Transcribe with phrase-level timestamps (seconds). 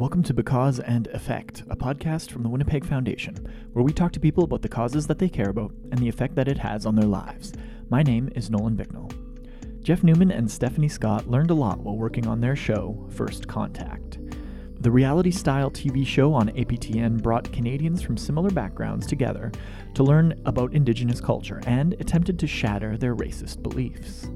[0.00, 3.36] Welcome to Because and Effect, a podcast from the Winnipeg Foundation,
[3.74, 6.34] where we talk to people about the causes that they care about and the effect
[6.36, 7.52] that it has on their lives.
[7.90, 9.10] My name is Nolan Bicknell.
[9.82, 14.18] Jeff Newman and Stephanie Scott learned a lot while working on their show, First Contact.
[14.80, 19.52] The reality style TV show on APTN brought Canadians from similar backgrounds together
[19.92, 24.30] to learn about Indigenous culture and attempted to shatter their racist beliefs.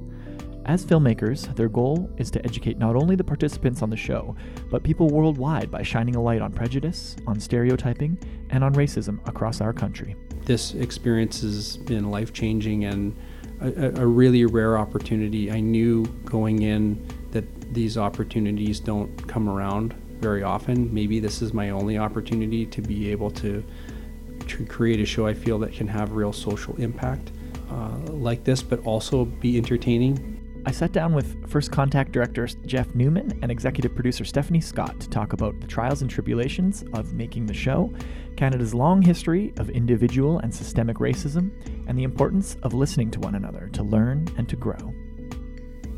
[0.66, 4.34] As filmmakers, their goal is to educate not only the participants on the show,
[4.70, 8.18] but people worldwide by shining a light on prejudice, on stereotyping,
[8.48, 10.16] and on racism across our country.
[10.46, 13.14] This experience has been life changing and
[13.60, 15.50] a, a, really rare opportunity.
[15.50, 20.92] I knew going in that these opportunities don't come around very often.
[20.92, 23.62] Maybe this is my only opportunity to be able to,
[24.48, 27.32] to create a show I feel that can have real social impact
[27.70, 30.33] uh, like this, but also be entertaining
[30.66, 35.10] I sat down with First Contact director Jeff Newman and executive producer Stephanie Scott to
[35.10, 37.92] talk about the trials and tribulations of making the show,
[38.36, 41.50] Canada's long history of individual and systemic racism,
[41.86, 44.94] and the importance of listening to one another to learn and to grow.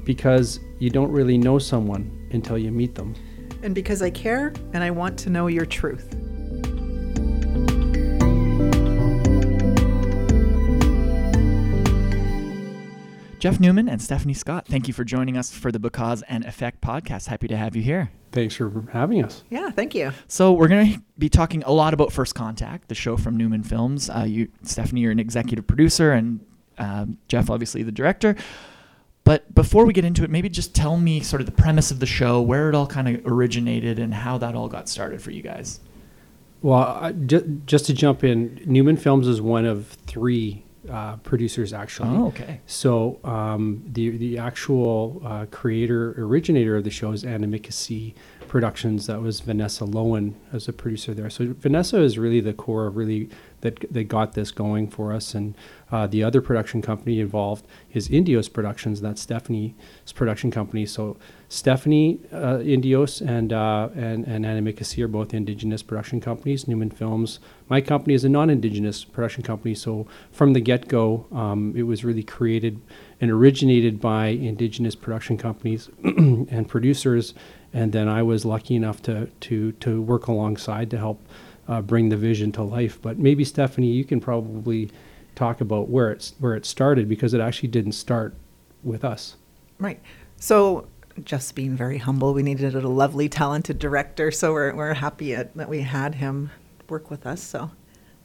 [0.02, 3.14] Because you don't really know someone until you meet them.
[3.62, 6.12] And because I care and I want to know your truth.
[13.38, 16.80] Jeff Newman and Stephanie Scott, thank you for joining us for the Because and Effect
[16.80, 17.26] podcast.
[17.28, 18.10] Happy to have you here.
[18.32, 19.44] Thanks for having us.
[19.50, 20.12] Yeah, thank you.
[20.26, 23.62] So we're going to be talking a lot about First Contact, the show from Newman
[23.62, 24.08] Films.
[24.08, 26.40] Uh, you, Stephanie, you're an executive producer, and
[26.78, 28.36] um, Jeff, obviously, the director.
[29.24, 32.00] But before we get into it, maybe just tell me sort of the premise of
[32.00, 35.30] the show, where it all kind of originated, and how that all got started for
[35.30, 35.80] you guys.
[36.62, 42.16] Well, ju- just to jump in, Newman Films is one of three uh, producers actually.
[42.16, 42.60] Oh, okay.
[42.66, 48.14] So um, the the actual uh, creator originator of the show is Animiki See
[48.48, 49.06] Productions.
[49.06, 51.30] That was Vanessa Loewen as a producer there.
[51.30, 53.28] So Vanessa is really the core, really
[53.62, 55.34] that that got this going for us.
[55.34, 55.54] And
[55.90, 59.00] uh, the other production company involved is Indios Productions.
[59.00, 59.74] That's Stephanie's
[60.14, 60.86] production company.
[60.86, 61.16] So
[61.48, 66.66] Stephanie uh, Indios and uh, and and Animiki See are both Indigenous production companies.
[66.66, 69.74] Newman Films, my company, is a non-Indigenous production company.
[69.74, 72.80] So from the get-go, um, it was really created
[73.20, 77.32] and originated by Indigenous production companies and producers.
[77.72, 81.20] And then I was lucky enough to to to work alongside to help
[81.68, 83.00] uh, bring the vision to life.
[83.00, 84.90] But maybe Stephanie, you can probably
[85.36, 88.34] talk about where it's where it started because it actually didn't start
[88.82, 89.36] with us.
[89.78, 90.00] Right.
[90.38, 90.88] So
[91.24, 94.30] just being very humble, we needed a lovely, talented director.
[94.30, 96.50] So we're we're happy at, that we had him
[96.88, 97.42] work with us.
[97.42, 97.70] So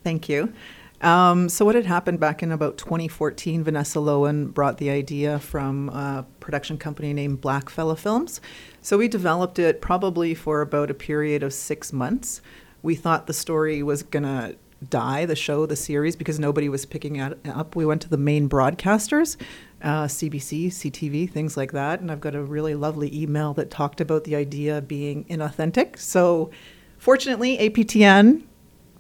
[0.03, 0.53] thank you.
[1.01, 5.89] Um, so what had happened back in about 2014, Vanessa Loewen brought the idea from
[5.89, 8.39] a production company named Blackfella Films.
[8.83, 12.41] So we developed it probably for about a period of six months
[12.83, 14.55] we thought the story was going to
[14.89, 17.75] die, the show, the series, because nobody was picking it up.
[17.75, 19.37] We went to the main broadcasters,
[19.83, 21.99] uh, CBC, CTV, things like that.
[21.99, 25.97] And I've got a really lovely email that talked about the idea being inauthentic.
[25.97, 26.51] So
[26.97, 28.43] fortunately, APTN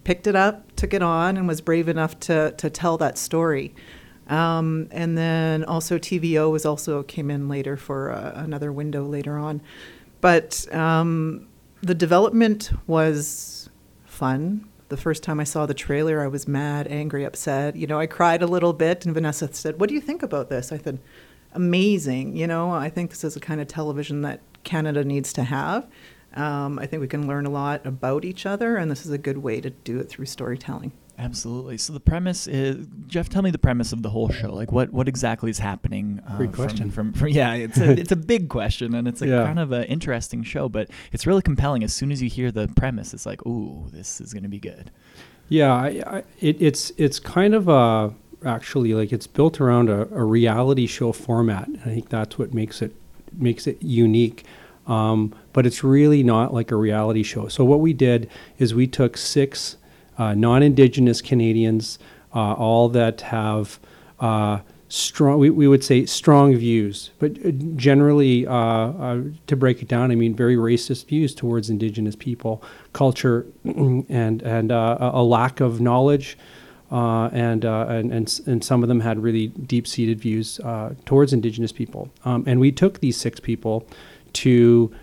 [0.03, 3.73] picked it up, took it on, and was brave enough to, to tell that story.
[4.27, 9.37] Um, and then also TVO was also came in later for uh, another window later
[9.37, 9.61] on.
[10.21, 11.47] But um,
[11.81, 13.69] the development was
[14.05, 14.67] fun.
[14.91, 17.77] The first time I saw the trailer, I was mad, angry, upset.
[17.77, 20.49] You know, I cried a little bit, and Vanessa said, What do you think about
[20.49, 20.73] this?
[20.73, 20.99] I said,
[21.53, 22.35] Amazing.
[22.35, 25.87] You know, I think this is a kind of television that Canada needs to have.
[26.33, 29.17] Um, I think we can learn a lot about each other, and this is a
[29.17, 30.91] good way to do it through storytelling.
[31.21, 31.77] Absolutely.
[31.77, 33.29] So the premise is Jeff.
[33.29, 34.53] Tell me the premise of the whole show.
[34.53, 36.19] Like what what exactly is happening?
[36.27, 36.89] Uh, Great question.
[36.89, 39.45] From, from, from, yeah, it's a it's a big question, and it's a yeah.
[39.45, 41.83] kind of an interesting show, but it's really compelling.
[41.83, 44.59] As soon as you hear the premise, it's like, ooh, this is going to be
[44.59, 44.89] good.
[45.49, 50.07] Yeah, I, I, it, it's it's kind of a actually like it's built around a,
[50.13, 51.69] a reality show format.
[51.85, 52.95] I think that's what makes it
[53.33, 54.43] makes it unique.
[54.87, 57.47] Um, but it's really not like a reality show.
[57.47, 59.77] So what we did is we took six
[60.21, 61.97] uh, non-Indigenous Canadians,
[62.35, 63.79] uh, all that have
[64.19, 69.81] uh, strong, we, we would say strong views, but uh, generally, uh, uh, to break
[69.81, 72.61] it down, I mean very racist views towards Indigenous people,
[72.93, 76.37] culture, and and a lack of knowledge.
[76.91, 81.31] Uh, and, uh, and, and and some of them had really deep-seated views uh, towards
[81.31, 82.11] Indigenous people.
[82.25, 83.87] Um, and we took these six people
[84.33, 84.93] to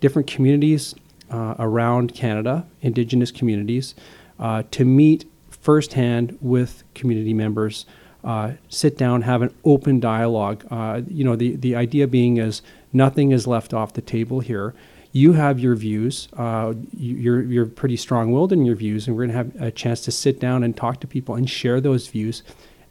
[0.00, 0.94] different communities
[1.30, 3.94] uh, around Canada, Indigenous communities,
[4.38, 7.86] uh, to meet firsthand with community members,
[8.24, 10.64] uh, sit down, have an open dialogue.
[10.70, 12.62] Uh, you know, the, the idea being is
[12.92, 14.74] nothing is left off the table here.
[15.12, 16.28] you have your views.
[16.36, 19.70] Uh, you, you're you're pretty strong-willed in your views, and we're going to have a
[19.70, 22.42] chance to sit down and talk to people and share those views,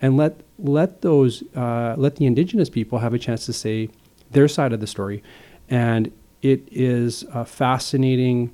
[0.01, 3.89] and let let those let the Indigenous people have a chance to say
[4.31, 5.23] their side of the story,
[5.69, 8.53] and it is a fascinating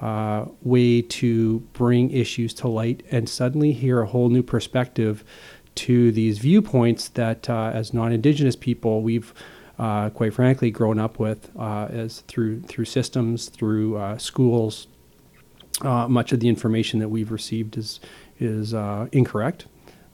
[0.00, 5.22] uh, way to bring issues to light and suddenly hear a whole new perspective
[5.74, 9.32] to these viewpoints that, uh, as non-Indigenous people, we've
[9.78, 14.88] uh, quite frankly grown up with uh, as through through systems, through uh, schools.
[15.80, 18.00] Uh, much of the information that we've received is
[18.38, 18.72] is
[19.12, 19.66] incorrect.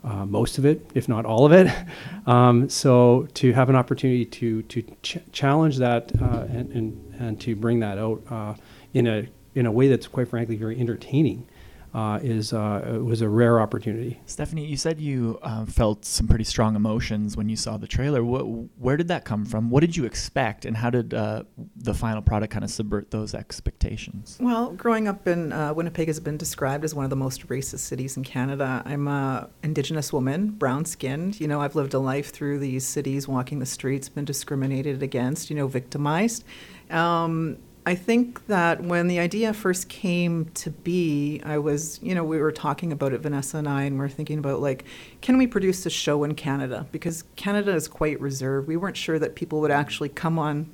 [0.05, 1.73] most of it, if not all of it.
[2.27, 7.57] Um, so to have an opportunity to to ch- challenge that and, and and to
[7.57, 8.59] bring that out
[8.95, 11.49] in a in a way that's quite frankly very entertaining
[11.97, 14.21] uh, is uh, was a rare opportunity.
[14.27, 18.23] Stephanie, you said you uh, felt some pretty strong emotions when you saw the trailer.
[18.23, 18.43] What,
[18.79, 19.71] where did that come from?
[19.71, 23.35] What did you expect, and how did uh, the final product kind of subvert those
[23.35, 24.37] expectations?
[24.39, 27.79] Well, growing up in uh, Winnipeg has been described as one of the most racist
[27.79, 28.83] cities in Canada.
[28.85, 31.41] I'm a Indigenous woman, brown skinned.
[31.41, 35.49] You know, I've lived a life through these cities, walking the streets, been discriminated against.
[35.49, 36.45] You know, victimized.
[36.91, 42.25] Um, I think that when the idea first came to be, I was, you know,
[42.25, 44.85] we were talking about it, Vanessa and I, and we are thinking about like,
[45.21, 46.89] can we produce a show in Canada?
[46.91, 48.67] Because Canada is quite reserved.
[48.67, 50.69] We weren't sure that people would actually come on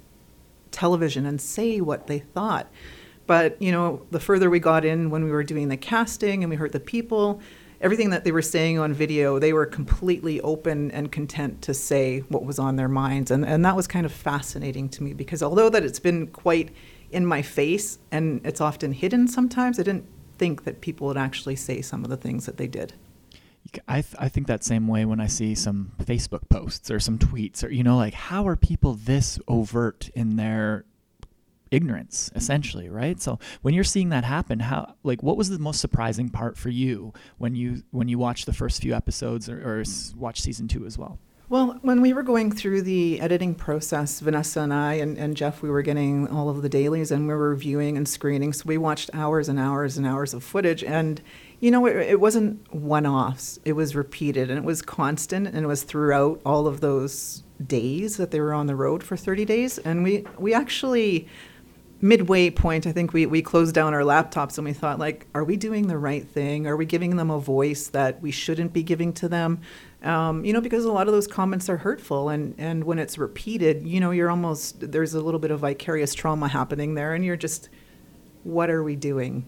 [0.70, 2.70] television and say what they thought.
[3.26, 6.50] But, you know, the further we got in when we were doing the casting and
[6.50, 7.42] we heard the people,
[7.82, 12.20] everything that they were saying on video, they were completely open and content to say
[12.28, 13.30] what was on their minds.
[13.30, 16.70] And, and that was kind of fascinating to me because although that it's been quite
[17.12, 19.78] in my face and it's often hidden sometimes.
[19.78, 20.06] I didn't
[20.38, 22.94] think that people would actually say some of the things that they did.
[23.86, 27.18] I, th- I think that same way when I see some Facebook posts or some
[27.18, 30.84] tweets or, you know, like how are people this overt in their
[31.72, 32.38] ignorance mm-hmm.
[32.38, 36.28] essentially right so when you're seeing that happen how like what was the most surprising
[36.28, 39.84] part for you when you when you watched the first few episodes or, or
[40.16, 41.18] watch season two as well
[41.52, 45.60] well, when we were going through the editing process, Vanessa and I and, and Jeff,
[45.60, 48.54] we were getting all of the dailies and we were reviewing and screening.
[48.54, 50.82] So we watched hours and hours and hours of footage.
[50.82, 51.20] And,
[51.60, 55.58] you know, it, it wasn't one offs, it was repeated and it was constant and
[55.58, 59.44] it was throughout all of those days that they were on the road for 30
[59.44, 59.76] days.
[59.76, 61.28] And we, we actually
[62.02, 65.44] midway point, I think we, we closed down our laptops and we thought, like, are
[65.44, 66.66] we doing the right thing?
[66.66, 69.60] Are we giving them a voice that we shouldn't be giving to them?
[70.02, 73.18] Um, you know, because a lot of those comments are hurtful, and, and when it's
[73.18, 77.24] repeated, you know, you're almost, there's a little bit of vicarious trauma happening there, and
[77.24, 77.68] you're just,
[78.42, 79.46] what are we doing?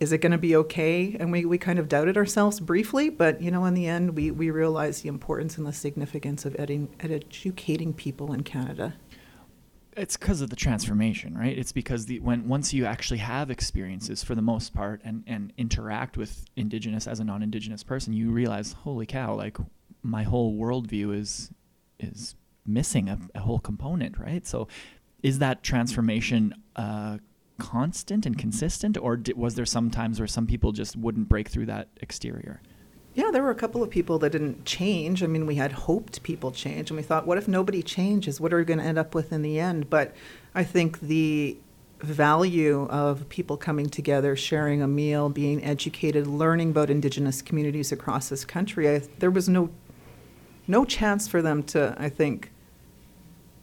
[0.00, 1.16] Is it going to be okay?
[1.20, 4.32] And we, we kind of doubted ourselves briefly, but, you know, in the end, we,
[4.32, 8.94] we realized the importance and the significance of ed- educating people in Canada
[9.98, 11.56] it's because of the transformation, right?
[11.56, 15.52] It's because the when once you actually have experiences for the most part and and
[15.58, 19.58] interact with indigenous as a non-indigenous person, you realize, holy cow, like
[20.02, 21.50] my whole worldview is
[21.98, 24.46] is missing a, a whole component, right?
[24.46, 24.68] So,
[25.22, 27.18] is that transformation uh,
[27.58, 31.66] constant and consistent, or was there some times where some people just wouldn't break through
[31.66, 32.62] that exterior?
[33.14, 35.22] Yeah, there were a couple of people that didn't change.
[35.22, 38.40] I mean, we had hoped people change, and we thought, what if nobody changes?
[38.40, 39.90] What are we going to end up with in the end?
[39.90, 40.14] But
[40.54, 41.56] I think the
[42.00, 48.28] value of people coming together, sharing a meal, being educated, learning about Indigenous communities across
[48.28, 49.70] this country, I, there was no
[50.68, 52.52] no chance for them to, I think,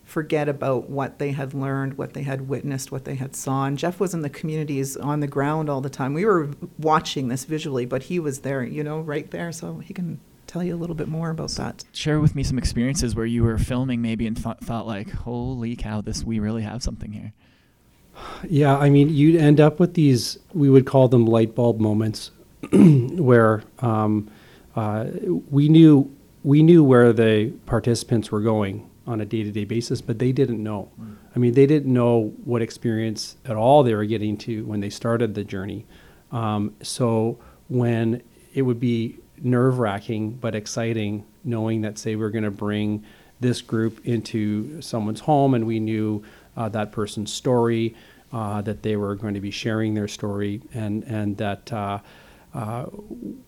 [0.06, 3.66] forget about what they had learned, what they had witnessed, what they had saw.
[3.66, 6.14] And Jeff was in the communities on the ground all the time.
[6.14, 9.52] We were watching this visually, but he was there, you know, right there.
[9.52, 11.84] So he can tell you a little bit more about that.
[11.92, 15.76] Share with me some experiences where you were filming maybe and th- thought like, holy
[15.76, 17.34] cow, this we really have something here.
[18.48, 20.38] Yeah, I mean, you'd end up with these.
[20.54, 22.32] We would call them light bulb moments,
[22.72, 24.32] where um,
[24.76, 25.08] uh,
[25.50, 30.32] we knew we knew where the participants were going on a day-to-day basis, but they
[30.32, 30.92] didn't know.
[31.00, 31.16] Mm.
[31.36, 34.90] I mean, they didn't know what experience at all they were getting to when they
[34.90, 35.86] started the journey.
[36.32, 42.52] Um, so when it would be nerve-wracking but exciting, knowing that say we're going to
[42.52, 43.04] bring
[43.40, 46.24] this group into someone's home, and we knew
[46.58, 47.96] uh, that person's story,
[48.34, 51.72] uh, that they were going to be sharing their story, and and that.
[51.72, 52.00] Uh,
[52.54, 52.86] uh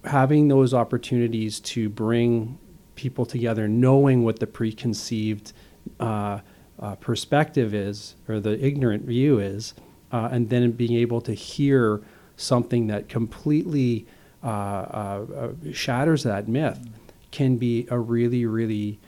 [0.03, 2.59] having those opportunities to bring
[2.97, 5.53] people together, knowing what the preconceived
[6.01, 6.39] uh,
[6.79, 9.73] uh, perspective is or the ignorant view is,
[10.11, 12.01] uh, and then being able to hear
[12.35, 14.05] something that completely
[14.43, 16.79] uh, uh, uh, shatters that myth
[17.31, 18.99] can be a really, really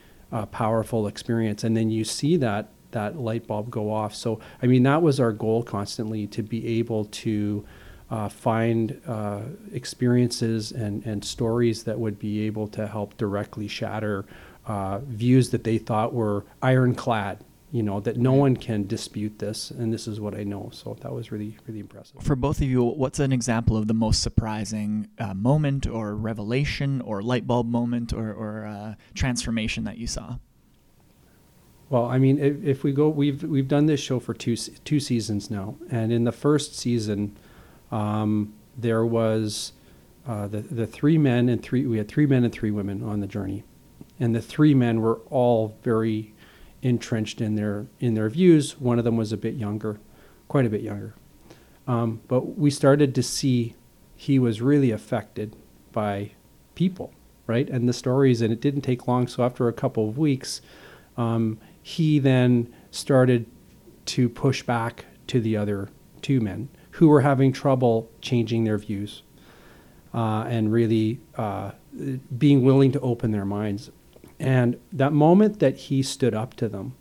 [0.52, 1.64] powerful experience.
[1.64, 4.16] And then you see that that light bulb go off.
[4.16, 7.66] So, I mean, that was our goal constantly to be able to
[8.12, 14.26] uh, find uh, experiences and, and stories that would be able to help directly shatter
[14.66, 17.44] uh, views that they thought were ironclad.
[17.72, 20.72] You know that no one can dispute this, and this is what I know.
[20.74, 22.20] So that was really, really impressive.
[22.24, 27.00] For both of you, what's an example of the most surprising uh, moment, or revelation,
[27.02, 30.38] or light bulb moment, or, or uh, transformation that you saw?
[31.90, 35.00] Well, I mean, if, if, we go, we've we've done this show for two two
[35.00, 37.38] seasons now, and in the first season,
[37.92, 39.74] um, there was
[40.28, 43.20] uh, the the three men and three we had three men and three women on
[43.20, 43.64] the journey,
[44.20, 46.34] and the three men were all very
[46.82, 48.80] entrenched in their in their views.
[48.80, 50.00] One of them was a bit younger,
[50.48, 51.16] quite a bit younger,
[51.88, 53.76] um, but we started to see
[54.16, 55.56] he was really affected
[55.92, 56.32] by
[56.76, 57.14] people,
[57.48, 58.42] right, and the stories.
[58.42, 59.28] And it didn't take long.
[59.28, 60.62] So after a couple of weeks,
[61.18, 63.46] um, he then started
[64.06, 65.90] to push back to the other
[66.22, 66.70] two men
[67.00, 69.24] who were having trouble changing their views
[70.14, 71.72] uh, and really uh,
[72.38, 73.90] being willing to open their minds.
[74.38, 76.98] And that moment that he stood up to them,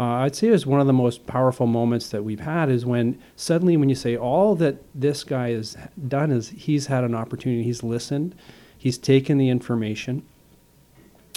[0.00, 3.20] uh, I'd say is one of the most powerful moments that we've had is when
[3.36, 5.76] suddenly when you say all that this guy has
[6.08, 8.34] done is he's had an opportunity, he's listened,
[8.76, 10.24] he's taken the information,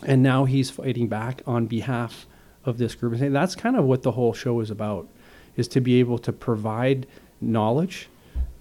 [0.03, 2.25] and now he's fighting back on behalf
[2.65, 3.21] of this group.
[3.21, 5.07] And that's kind of what the whole show is about,
[5.55, 7.05] is to be able to provide
[7.51, 8.09] knowledge,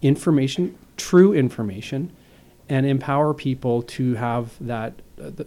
[0.00, 2.12] information, true information,
[2.68, 5.44] and empower people to have that uh, the,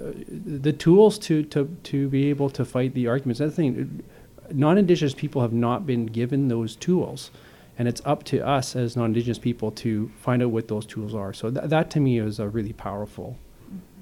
[0.59, 3.39] the, tools to, to, to be able to fight the arguments.
[3.39, 4.03] That's the thing,
[4.51, 7.31] non-indigenous people have not been given those tools,
[7.77, 11.33] and it's up to us as non-indigenous people to find out what those tools are.
[11.33, 13.37] So th- that to me is a really powerful,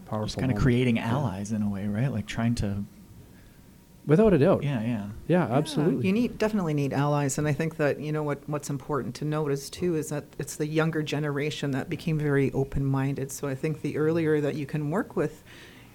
[0.06, 0.28] powerful.
[0.28, 2.12] Just kind of creating allies in a way, right?
[2.12, 2.84] Like trying to
[4.06, 4.64] Without a doubt.
[4.64, 5.06] Yeah, yeah.
[5.28, 6.06] Yeah, absolutely.
[6.06, 9.26] You need definitely need allies, and I think that you know what what's important to
[9.26, 13.32] notice too is that it's the younger generation that became very open-minded.
[13.32, 15.44] So I think the earlier that you can work with,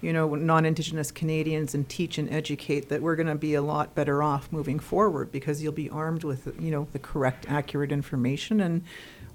[0.01, 3.93] you know, non-Indigenous Canadians and teach and educate, that we're going to be a lot
[3.93, 8.59] better off moving forward because you'll be armed with you know the correct, accurate information,
[8.59, 8.83] and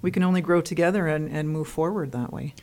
[0.01, 2.53] we can only grow together and, and move forward that way.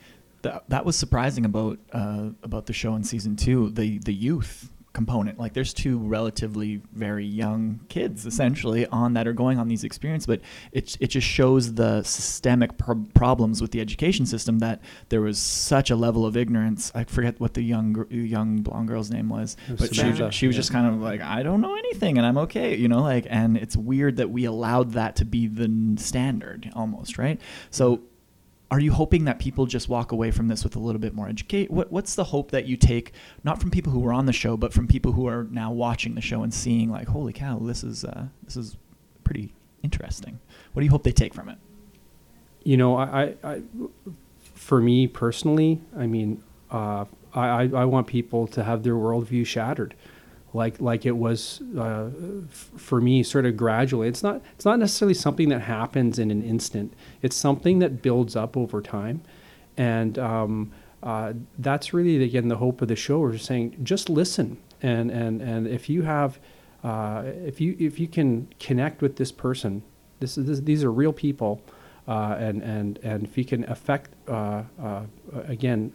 [0.42, 3.70] That, that was surprising about uh, about the show in season two.
[3.70, 5.38] The the youth component.
[5.38, 10.26] Like there's two relatively very young kids essentially on that are going on these experiences,
[10.26, 10.40] but
[10.72, 15.38] it it just shows the systemic pro- problems with the education system that there was
[15.38, 16.92] such a level of ignorance.
[16.94, 20.60] I forget what the young young blonde girl's name was, but she, she was yeah.
[20.60, 23.56] just kind of like I don't know anything and I'm okay, you know, like and
[23.56, 27.40] it's weird that we allowed that to be the standard almost, right?
[27.70, 28.02] So
[28.72, 31.28] are you hoping that people just walk away from this with a little bit more
[31.28, 31.70] educate?
[31.70, 33.12] What, what's the hope that you take,
[33.44, 36.14] not from people who were on the show, but from people who are now watching
[36.14, 38.78] the show and seeing like, holy cow, this is uh, this is
[39.24, 39.52] pretty
[39.82, 40.40] interesting.
[40.72, 41.58] What do you hope they take from it?
[42.64, 43.60] You know, I, I
[44.54, 49.94] for me personally, I mean, uh, I, I want people to have their worldview shattered
[50.54, 52.08] like like it was uh,
[52.48, 54.08] f- for me sort of gradually.
[54.08, 56.94] It's not it's not necessarily something that happens in an instant.
[57.22, 59.22] It's something that builds up over time.
[59.76, 64.58] And um, uh, that's really again the hope of the show we're saying just listen.
[64.82, 66.38] And and and if you have
[66.84, 69.82] uh, if you if you can connect with this person
[70.22, 71.60] this is this, these are real people
[72.08, 75.02] uh, and and and if you can affect uh, uh,
[75.46, 75.92] again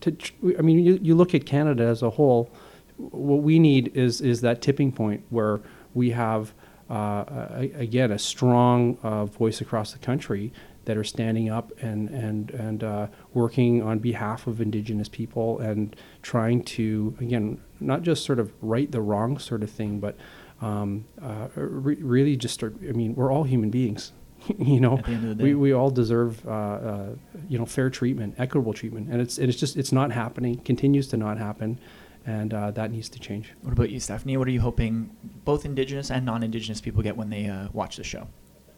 [0.00, 0.16] to
[0.58, 2.50] I mean you, you look at Canada as a whole
[2.98, 5.60] what we need is is that tipping point where
[5.94, 6.52] we have
[6.90, 7.24] uh,
[7.54, 10.52] a, again a strong uh, voice across the country
[10.86, 15.94] that are standing up and and and uh, working on behalf of Indigenous people and
[16.22, 20.16] trying to again not just sort of right the wrong sort of thing, but
[20.62, 24.12] um, uh, re- really just start, I mean we're all human beings.
[24.58, 25.00] you know,
[25.38, 27.08] we, we all deserve uh, uh,
[27.48, 30.58] you know fair treatment, equitable treatment, and it's and it's just it's not happening.
[30.58, 31.80] Continues to not happen
[32.26, 33.52] and uh, that needs to change.
[33.62, 34.36] What about you, Stephanie?
[34.36, 38.04] What are you hoping both Indigenous and non-Indigenous people get when they uh, watch the
[38.04, 38.28] show?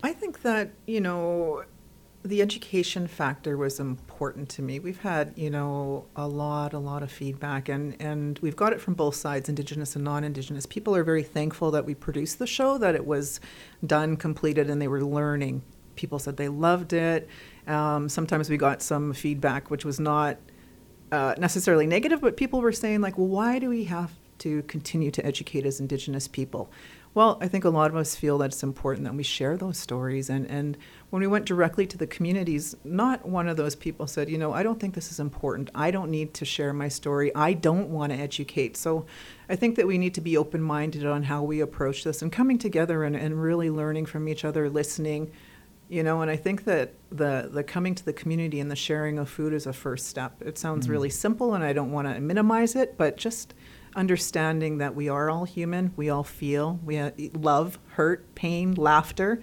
[0.03, 1.65] I think that you know
[2.25, 4.79] the education factor was important to me.
[4.79, 8.81] We've had you know a lot, a lot of feedback, and and we've got it
[8.81, 10.67] from both sides, Indigenous and non-Indigenous.
[10.67, 13.41] People are very thankful that we produced the show, that it was
[13.85, 15.63] done, completed, and they were learning.
[15.97, 17.29] People said they loved it.
[17.67, 20.39] Um, sometimes we got some feedback which was not
[21.13, 25.11] uh, necessarily negative, but people were saying like, well, why do we have to continue
[25.11, 26.71] to educate as Indigenous people?
[27.15, 29.79] Well, I think a lot of us feel that it's important that we share those
[29.79, 30.31] stories.
[30.31, 30.77] And, and
[31.11, 34.53] when we went directly to the communities, not one of those people said, you know,
[34.53, 35.71] I don't think this is important.
[35.75, 37.35] I don't need to share my story.
[37.35, 38.77] I don't want to educate.
[38.77, 39.07] So
[39.49, 42.31] I think that we need to be open minded on how we approach this and
[42.31, 45.33] coming together and, and really learning from each other, listening.
[45.89, 49.19] You know, and I think that the, the coming to the community and the sharing
[49.19, 50.43] of food is a first step.
[50.43, 50.93] It sounds mm-hmm.
[50.93, 53.55] really simple, and I don't want to minimize it, but just
[53.97, 57.01] understanding that we are all human, we all feel, we
[57.33, 59.41] love, hurt, pain, laughter,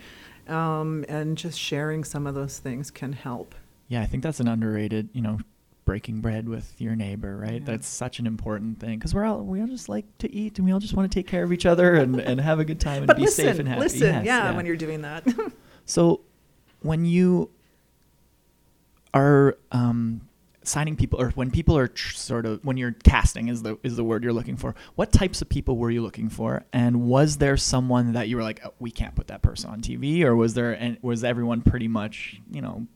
[0.48, 3.56] um, and just sharing some of those things can help.
[3.88, 5.40] Yeah, I think that's an underrated, you know,
[5.86, 7.62] breaking bread with your neighbor, right?
[7.62, 7.66] Yeah.
[7.66, 10.66] That's such an important thing because we're all we all just like to eat and
[10.66, 12.80] we all just want to take care of each other and, and have a good
[12.80, 13.82] time and but be listen, safe and happy.
[13.82, 15.28] Listen, yes, yeah, yeah, when you're doing that.
[15.86, 16.22] so,
[16.86, 17.50] when you
[19.14, 20.22] are um,
[20.64, 23.96] signing people or when people are tr- sort of when you're casting is the is
[23.96, 26.66] the word you're looking for what types of people were you looking for?
[26.74, 29.82] And was there someone that you were like oh, we can't put that person on
[29.82, 32.88] TV or was there and was everyone pretty much you know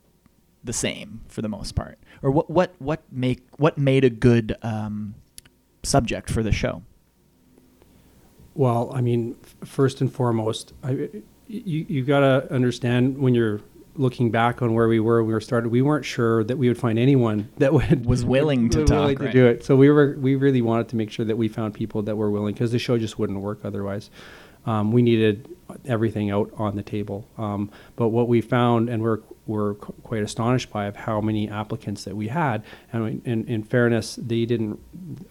[0.64, 1.98] the same for the most part?
[2.22, 5.16] Or what what what make what made a good um,
[5.84, 6.84] subject for the show?
[8.56, 11.10] Well i mean f- first and foremost I,
[11.48, 13.62] you you got to understand when you're
[14.00, 16.68] looking back on where we were when we were started, we weren't sure that we
[16.70, 19.26] would find anyone that would was willing to talk, willing right.
[19.28, 19.64] to do it.
[19.64, 22.32] So we were we really wanted to make sure that we found people that were
[22.32, 24.10] willing because the show just wouldn't work otherwise.
[24.66, 27.28] Um, we needed everything out on the table.
[27.38, 32.04] Um, but what we found, and we're we're quite astonished by, of how many applicants
[32.04, 32.64] that we had.
[32.94, 34.80] And in, in fairness, they didn't.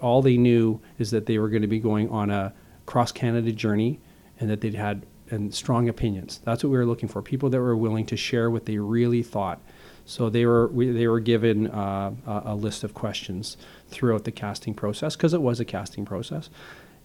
[0.01, 2.53] All they knew is that they were going to be going on a
[2.85, 4.01] cross Canada journey,
[4.41, 6.41] and that they'd had and strong opinions.
[6.45, 7.23] That's what we were looking for.
[7.23, 9.61] People that were willing to share what they really thought.
[10.09, 13.59] So they were we, they were given uh, a, list of questions
[13.89, 16.49] throughout the casting process because it was a casting process,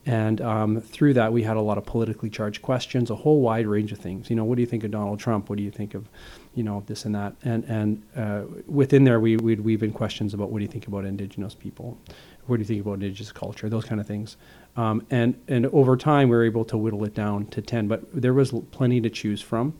[0.05, 3.67] and um, through that we had a lot of politically charged questions, a whole wide
[3.67, 4.29] range of things.
[4.29, 5.49] You know, what do you think of Donald Trump?
[5.49, 6.07] What do you think of,
[6.55, 7.35] you know, this and that?
[7.43, 10.87] And and uh, within there we we'd weave in questions about what do you think
[10.87, 11.97] about Indigenous people,
[12.45, 14.37] what do you think about Indigenous culture, those kind of things.
[14.75, 18.03] Um, and, and over time, we were able to whittle it down to 10, but
[18.13, 19.77] there was plenty to choose from,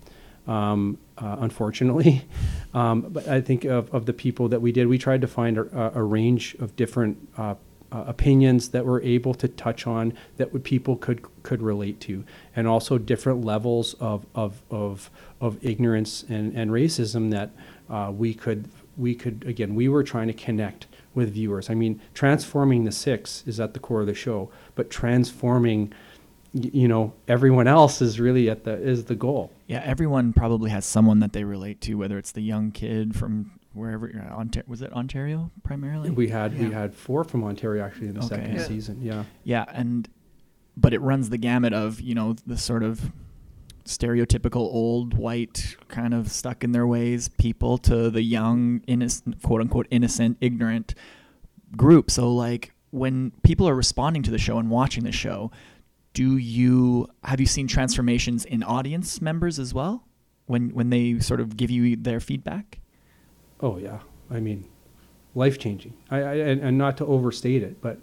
[0.48, 2.28] um, uh, unfortunately.
[2.76, 5.60] Um, but I think of, of the people that we did, we tried to find
[5.60, 7.54] a, a range of different uh,
[7.94, 12.26] uh, opinions that were able to touch on that would, people could could relate to,
[12.56, 17.52] and also different levels of of of, of ignorance and, and racism that
[17.90, 21.70] uh, we could we could again we were trying to connect with viewers.
[21.70, 25.92] I mean, transforming the six is at the core of the show, but transforming
[26.54, 30.86] you know everyone else is really at the is the goal yeah everyone probably has
[30.86, 34.82] someone that they relate to whether it's the young kid from wherever uh, Ontario, was
[34.84, 36.68] it Ontario primarily we had yeah.
[36.68, 38.36] we had four from Ontario actually in the okay.
[38.36, 38.68] second yeah.
[38.68, 40.08] season yeah yeah and
[40.78, 43.12] but it runs the gamut of you know the sort of
[43.86, 49.60] stereotypical old white kind of stuck in their ways people to the young innocent quote
[49.60, 50.94] unquote innocent ignorant
[51.76, 55.52] group so like when people are responding to the show and watching the show
[56.14, 60.08] do you have you seen transformations in audience members as well
[60.46, 62.80] when when they sort of give you their feedback
[63.62, 64.64] oh yeah i mean
[65.36, 67.98] life changing I, I and, and not to overstate it but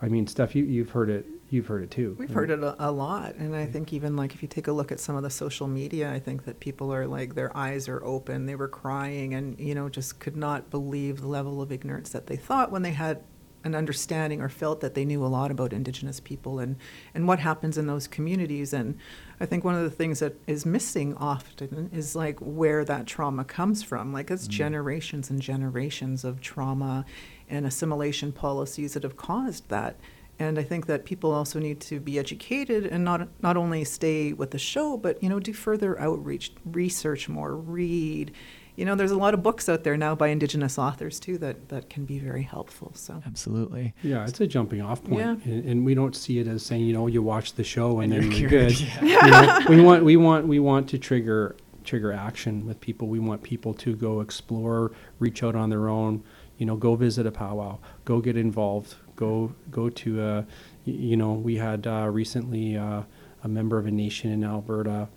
[0.00, 2.14] i mean Steph you, you've heard it You've heard it too.
[2.18, 4.72] We've heard it a, a, lot, and I think even like if you take a
[4.72, 7.88] look at some of the social media, I think that people are like their eyes
[7.88, 8.44] are open.
[8.44, 12.26] They were crying, and you know just could not believe the level of ignorance that
[12.26, 13.22] they thought when they had
[13.64, 16.76] an understanding or felt that they knew a lot about Indigenous people and
[17.14, 18.72] and what happens in those communities.
[18.72, 18.98] And
[19.40, 23.44] I think one of the things that is missing often is like where that trauma
[23.44, 24.12] comes from.
[24.12, 24.50] Like it's mm.
[24.50, 27.04] generations and generations of trauma
[27.48, 29.96] and assimilation policies that have caused that
[30.38, 34.32] and I think that people also need to be educated and not not only stay
[34.32, 38.32] with the show, but you know, do further outreach, research more, read.
[38.78, 41.68] You know, there's a lot of books out there now by Indigenous authors too that,
[41.68, 42.92] that can be very helpful.
[42.94, 45.52] So absolutely, yeah, it's a jumping off point, yeah.
[45.52, 48.14] and, and we don't see it as saying you know you watch the show and,
[48.14, 48.80] and then you're good.
[48.80, 49.02] Yeah.
[49.02, 53.08] you know, we want we want we want to trigger trigger action with people.
[53.08, 56.22] We want people to go explore, reach out on their own.
[56.56, 60.46] You know, go visit a powwow, go get involved, go go to a,
[60.84, 63.02] you know we had uh, recently uh,
[63.42, 65.08] a member of a nation in Alberta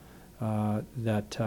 [0.42, 1.40] uh, that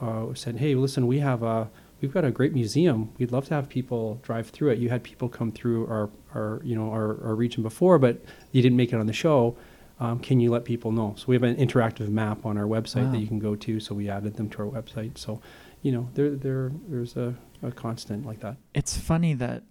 [0.00, 3.12] uh, said, hey, listen, we have a we've got a great museum.
[3.18, 4.78] We'd love to have people drive through it.
[4.78, 8.62] You had people come through our, our you know our, our region before, but you
[8.62, 9.56] didn't make it on the show.
[9.98, 11.14] Um, can you let people know?
[11.18, 13.12] So we have an interactive map on our website wow.
[13.12, 13.80] that you can go to.
[13.80, 15.18] So we added them to our website.
[15.18, 15.42] So,
[15.82, 18.56] you know, there there there's a, a constant like that.
[18.74, 19.62] It's funny that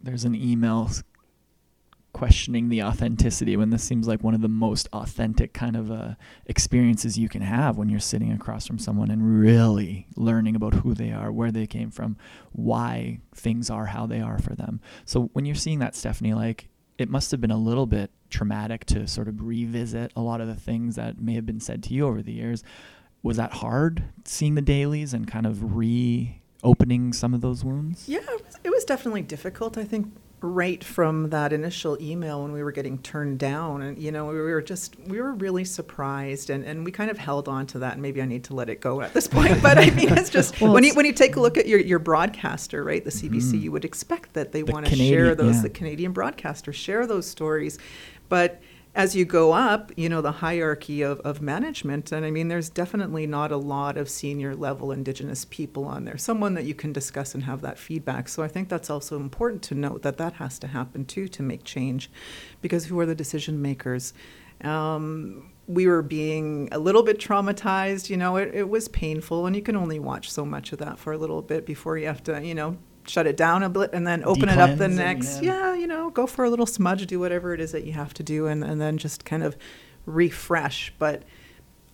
[0.00, 0.90] there's an email
[2.22, 6.14] questioning the authenticity when this seems like one of the most authentic kind of uh,
[6.46, 10.94] experiences you can have when you're sitting across from someone and really learning about who
[10.94, 12.16] they are, where they came from,
[12.52, 14.80] why things are how they are for them.
[15.04, 18.84] So when you're seeing that, Stephanie, like it must have been a little bit traumatic
[18.84, 21.92] to sort of revisit a lot of the things that may have been said to
[21.92, 22.62] you over the years.
[23.24, 28.08] Was that hard seeing the dailies and kind of reopening some of those wounds?
[28.08, 29.76] Yeah, it was, it was definitely difficult.
[29.76, 34.10] I think right from that initial email when we were getting turned down and you
[34.10, 37.64] know we were just we were really surprised and, and we kind of held on
[37.64, 39.88] to that and maybe i need to let it go at this point but i
[39.90, 42.00] mean it's just well, when, it's, you, when you take a look at your, your
[42.00, 43.58] broadcaster right the cbc mm-hmm.
[43.58, 45.62] you would expect that they the want to share those yeah.
[45.62, 47.78] the canadian broadcasters share those stories
[48.28, 48.60] but
[48.94, 52.68] as you go up, you know, the hierarchy of, of management, and I mean, there's
[52.68, 56.92] definitely not a lot of senior level Indigenous people on there, someone that you can
[56.92, 58.28] discuss and have that feedback.
[58.28, 61.42] So I think that's also important to note that that has to happen too to
[61.42, 62.10] make change,
[62.60, 64.12] because who are the decision makers?
[64.62, 69.56] Um, we were being a little bit traumatized, you know, it, it was painful, and
[69.56, 72.22] you can only watch so much of that for a little bit before you have
[72.24, 75.42] to, you know, shut it down a bit and then open it up the next
[75.42, 75.52] yeah.
[75.52, 75.74] yeah.
[75.74, 78.22] you know go for a little smudge do whatever it is that you have to
[78.22, 79.56] do and, and then just kind of
[80.06, 81.22] refresh but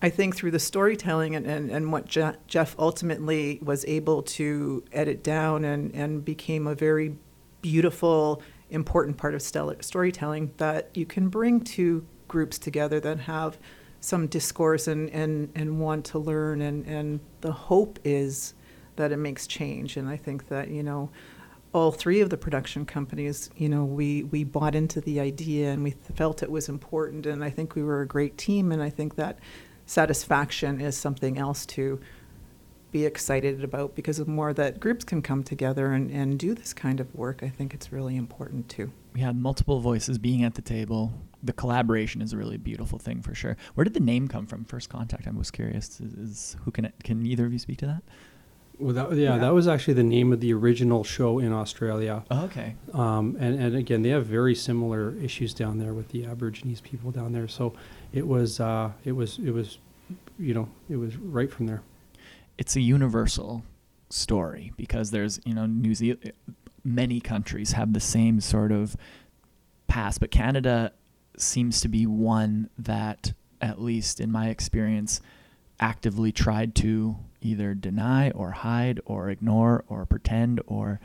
[0.03, 4.85] i think through the storytelling and, and, and what Je- jeff ultimately was able to
[4.93, 7.17] edit down and, and became a very
[7.63, 13.59] beautiful important part of storytelling that you can bring two groups together that have
[14.01, 18.55] some discourse and, and, and want to learn and, and the hope is
[18.99, 19.97] that it makes change.
[19.97, 21.11] And I think that, you know,
[21.73, 25.83] all three of the production companies, you know, we, we bought into the idea and
[25.83, 27.27] we felt it was important.
[27.27, 28.73] And I think we were a great team.
[28.73, 29.39] And I think that
[29.87, 32.01] satisfaction is something else to
[32.91, 36.73] be excited about because the more that groups can come together and, and do this
[36.73, 38.91] kind of work, I think it's really important too.
[39.13, 41.13] We had multiple voices being at the table.
[41.43, 43.57] The collaboration is a really beautiful thing for sure.
[43.75, 44.65] Where did the name come from?
[44.65, 45.27] First Contact.
[45.27, 46.01] I was curious.
[46.01, 48.03] Is, is who can can either of you speak to that?
[48.79, 52.25] Well, that, yeah, yeah, that was actually the name of the original show in Australia.
[52.31, 52.77] Oh, okay.
[52.95, 57.11] Um, and, and again, they have very similar issues down there with the Aborigines people
[57.11, 57.49] down there.
[57.49, 57.75] So
[58.13, 59.79] it was, uh, it was, it was,
[60.39, 61.83] you know, it was right from there.
[62.57, 63.65] It's a universal
[64.11, 66.33] story because there's, you know, New Zealand,
[66.85, 68.97] many countries have the same sort of
[69.89, 70.93] past, but Canada
[71.37, 75.21] seems to be one that, at least in my experience,
[75.81, 81.01] actively tried to either deny or hide or ignore or pretend or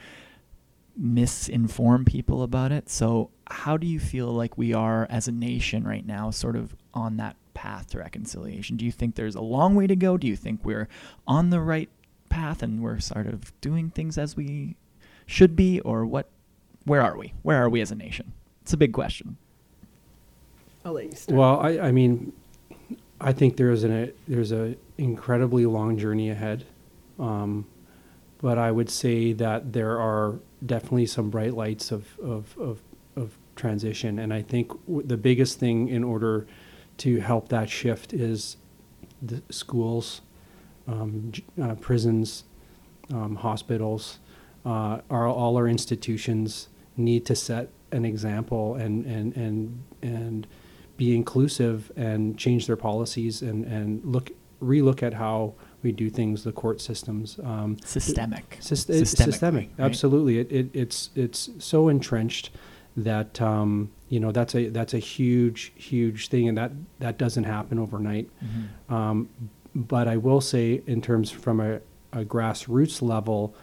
[1.00, 2.90] misinform people about it.
[2.90, 6.76] So, how do you feel like we are as a nation right now, sort of
[6.94, 8.78] on that path to reconciliation?
[8.78, 10.18] Do you think there's a long way to go?
[10.18, 10.88] Do you think we're
[11.28, 11.90] on the right
[12.30, 14.76] path and we're sort of doing things as we
[15.26, 16.30] should be, or what?
[16.86, 17.34] Where are we?
[17.44, 18.34] Where are we as a nation?
[18.62, 19.38] It's a big question.
[20.86, 21.38] I'll let you start.
[21.38, 22.34] Well, I, I mean,
[23.24, 26.66] I think there's an a, there's a incredibly long journey ahead,
[27.18, 27.66] um,
[28.40, 32.82] but I would say that there are definitely some bright lights of of of,
[33.16, 36.46] of transition, and I think w- the biggest thing in order
[36.98, 38.58] to help that shift is
[39.22, 40.22] the schools,
[40.88, 41.32] um,
[41.62, 42.44] uh, prisons,
[43.14, 44.20] um, hospitals,
[44.66, 50.48] uh, our, all our institutions need to set an example and and and and
[50.98, 56.44] be inclusive and change their policies and, and look relook at how we do things,
[56.44, 57.40] the court systems.
[57.44, 58.58] Um, systemic.
[58.60, 59.08] Systemic.
[59.08, 59.70] systemic.
[59.78, 59.86] Right?
[59.86, 60.40] Absolutely.
[60.40, 62.52] It, it, it's it's so entrenched
[62.96, 67.44] that um, you know that's a that's a huge huge thing, and that that doesn't
[67.44, 68.30] happen overnight.
[68.44, 68.94] Mm-hmm.
[68.94, 69.30] Um,
[69.76, 71.80] but I will say, in terms from a,
[72.12, 73.56] a grassroots level,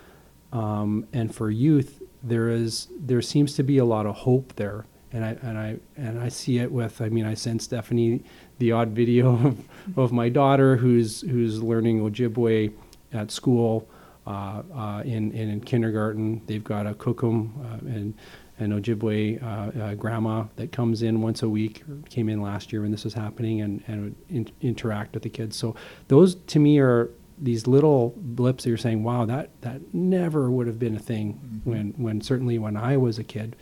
[0.52, 4.86] um, and for youth, there is there seems to be a lot of hope there
[5.12, 7.00] and I and I and I see it with.
[7.00, 8.22] I mean, I sent Stephanie
[8.58, 9.68] the odd video of,
[9.98, 12.72] of my daughter who's who's learning Ojibwe
[13.12, 13.88] at school.
[14.26, 18.14] Uh, uh, in, in, in kindergarten, they've got a kukum uh, and
[18.58, 21.82] an Ojibwe uh, uh, grandma that comes in once a week.
[22.10, 25.56] Came in last year when this was happening and and in, interact with the kids.
[25.56, 25.74] So
[26.08, 30.66] those to me are these little blips that you're saying, wow, that that never would
[30.66, 31.70] have been a thing mm-hmm.
[31.70, 33.56] when when certainly when I was a kid.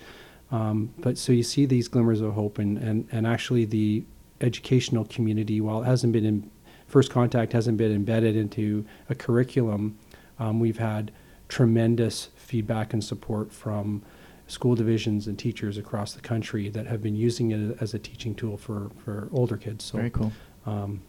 [0.50, 4.04] Um, but so you see these glimmers of hope, and, and, and actually the
[4.40, 6.50] educational community, while it hasn't been in,
[6.86, 9.98] First Contact hasn't been embedded into a curriculum,
[10.38, 11.12] um, we've had
[11.48, 14.02] tremendous feedback and support from
[14.46, 18.34] school divisions and teachers across the country that have been using it as a teaching
[18.34, 19.84] tool for, for older kids.
[19.84, 20.32] So, Very cool.
[20.64, 21.02] Um,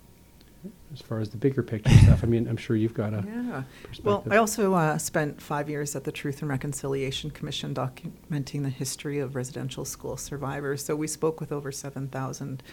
[0.93, 2.23] as far as the bigger picture stuff.
[2.23, 3.63] I mean, I'm sure you've got a Yeah.
[3.83, 4.05] perspective.
[4.05, 8.69] Well, I also uh, spent five years at the Truth and Reconciliation Commission documenting the
[8.69, 10.83] history of residential school survivors.
[10.83, 12.63] So we spoke with over 7,000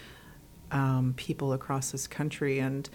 [0.71, 2.59] um, people across this country.
[2.59, 2.89] And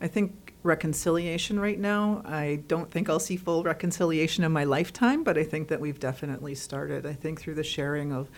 [0.00, 5.24] I think reconciliation right now, I don't think I'll see full reconciliation in my lifetime,
[5.24, 7.04] but I think that we've definitely started.
[7.04, 8.28] I think through the sharing of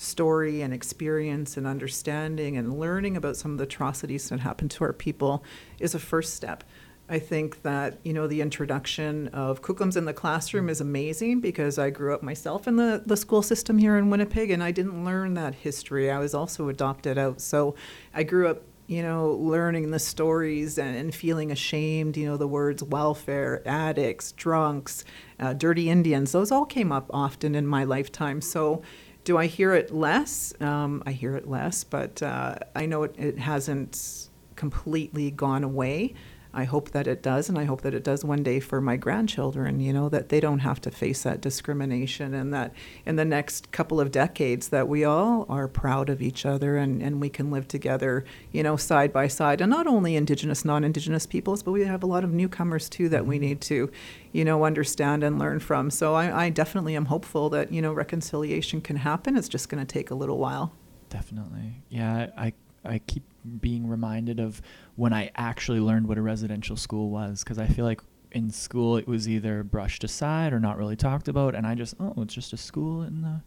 [0.00, 4.84] story and experience and understanding and learning about some of the atrocities that happened to
[4.84, 5.44] our people
[5.78, 6.64] is a first step.
[7.08, 11.76] I think that you know the introduction of Cookums in the classroom is amazing because
[11.76, 15.04] I grew up myself in the, the school system here in Winnipeg and I didn't
[15.04, 16.10] learn that history.
[16.10, 17.74] I was also adopted out, so
[18.14, 22.16] I grew up you know learning the stories and, and feeling ashamed.
[22.16, 25.04] You know the words welfare, addicts, drunks,
[25.40, 26.32] uh, dirty Indians.
[26.32, 28.40] Those all came up often in my lifetime.
[28.40, 28.82] So
[29.24, 30.52] do I hear it less?
[30.60, 36.14] Um, I hear it less, but uh, I know it, it hasn't completely gone away.
[36.52, 38.96] I hope that it does, and I hope that it does one day for my
[38.96, 42.72] grandchildren, you know, that they don't have to face that discrimination and that
[43.06, 47.02] in the next couple of decades that we all are proud of each other and,
[47.02, 49.60] and we can live together, you know, side by side.
[49.60, 53.08] And not only Indigenous, non Indigenous peoples, but we have a lot of newcomers too
[53.10, 53.44] that we mm-hmm.
[53.44, 53.90] need to,
[54.32, 55.90] you know, understand and learn from.
[55.90, 59.36] So I, I definitely am hopeful that, you know, reconciliation can happen.
[59.36, 60.72] It's just going to take a little while.
[61.10, 61.82] Definitely.
[61.88, 62.52] Yeah, I
[62.84, 63.24] I keep
[63.60, 64.60] being reminded of
[64.96, 68.00] when I actually learned what a residential school was because I feel like
[68.32, 71.94] in school it was either brushed aside or not really talked about and I just
[71.98, 73.40] oh it's just a school in the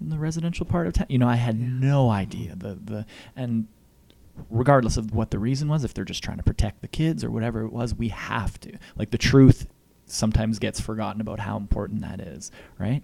[0.00, 1.06] in the residential part of town.
[1.08, 1.66] You know, I had Yeah.
[1.68, 3.66] no idea the the and
[4.50, 7.30] regardless of what the reason was if they're just trying to protect the kids or
[7.30, 8.72] whatever it was, we have to.
[8.96, 9.66] Like the truth
[10.06, 13.02] sometimes gets forgotten about how important that is, right?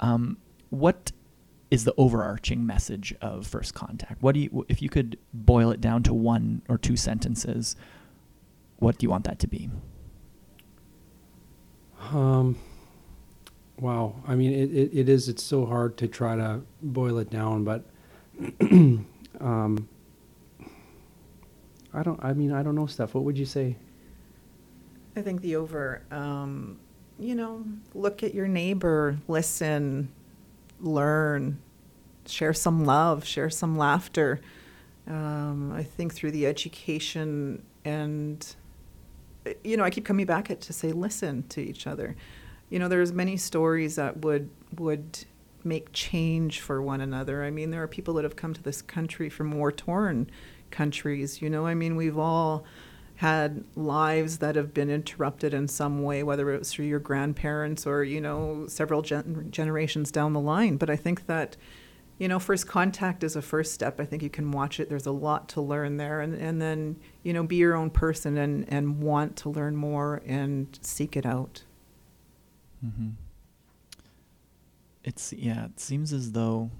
[0.00, 0.38] Um,
[0.70, 1.10] what
[1.70, 4.22] is the overarching message of first contact?
[4.22, 7.76] What do you, if you could boil it down to one or two sentences,
[8.78, 9.68] what do you want that to be?
[12.12, 12.56] Um,
[13.80, 14.14] wow.
[14.26, 17.64] I mean, it, it, it is, it's so hard to try to boil it down,
[17.64, 17.84] but
[19.40, 19.88] um,
[21.92, 23.14] I don't, I mean, I don't know, Steph.
[23.14, 23.76] What would you say?
[25.16, 26.78] I think the over, um,
[27.18, 30.10] you know, look at your neighbor, listen,
[30.80, 31.60] learn,
[32.26, 34.40] share some love, share some laughter.
[35.06, 38.44] Um, I think through the education and,
[39.62, 42.16] you know, I keep coming back at to say listen to each other.
[42.70, 45.24] You know, there's many stories that would would
[45.62, 47.44] make change for one another.
[47.44, 50.30] I mean, there are people that have come to this country from war torn
[50.70, 51.40] countries.
[51.40, 52.64] You know, I mean, we've all
[53.16, 57.86] had lives that have been interrupted in some way, whether it was through your grandparents
[57.86, 60.76] or, you know, several gen- generations down the line.
[60.76, 61.56] But I think that,
[62.18, 64.00] you know, first contact is a first step.
[64.00, 64.90] I think you can watch it.
[64.90, 66.20] There's a lot to learn there.
[66.20, 70.20] And, and then, you know, be your own person and, and want to learn more
[70.26, 71.62] and seek it out.
[72.84, 73.10] Mm-hmm.
[75.04, 75.66] It's yeah.
[75.66, 76.70] It seems as though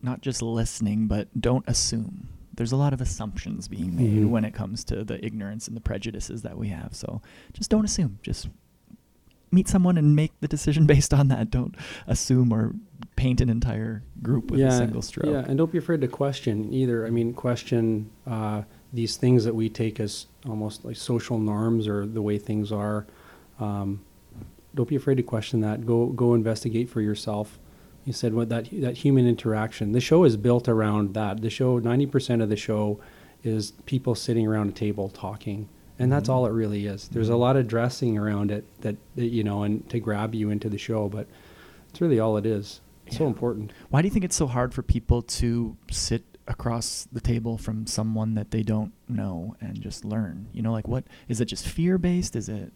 [0.00, 2.28] not just listening, but don't assume.
[2.58, 4.30] There's a lot of assumptions being made Mhm.
[4.30, 6.92] when it comes to the ignorance and the prejudices that we have.
[6.92, 8.18] So just don't assume.
[8.20, 8.48] Just
[9.52, 11.52] meet someone and make the decision based on that.
[11.52, 11.76] Don't
[12.08, 12.74] assume or
[13.14, 15.26] paint an entire group with a single stroke.
[15.26, 17.06] Yeah, and don't be afraid to question either.
[17.06, 22.06] I mean, question uh, these things that we take as almost like social norms or
[22.06, 23.06] the way things are.
[23.60, 24.00] Um,
[24.74, 25.86] don't be afraid to question that.
[25.86, 27.60] Go go investigate for yourself.
[28.08, 29.92] You said what that that human interaction.
[29.92, 31.42] The show is built around that.
[31.42, 32.98] The show, ninety percent of the show,
[33.44, 35.68] is people sitting around a table talking,
[35.98, 36.32] and that's Mhm.
[36.32, 37.08] all it really is.
[37.08, 37.38] There's a Mhm.
[37.40, 40.78] lot of dressing around it that, that you know, and to grab you into the
[40.78, 41.26] show, but
[41.90, 42.80] it's really all it is.
[43.06, 43.74] It's so important.
[43.90, 47.86] Why do you think it's so hard for people to sit across the table from
[47.86, 50.46] someone that they don't know and just learn?
[50.54, 52.34] You know, like what is it just fear based?
[52.36, 52.72] Is it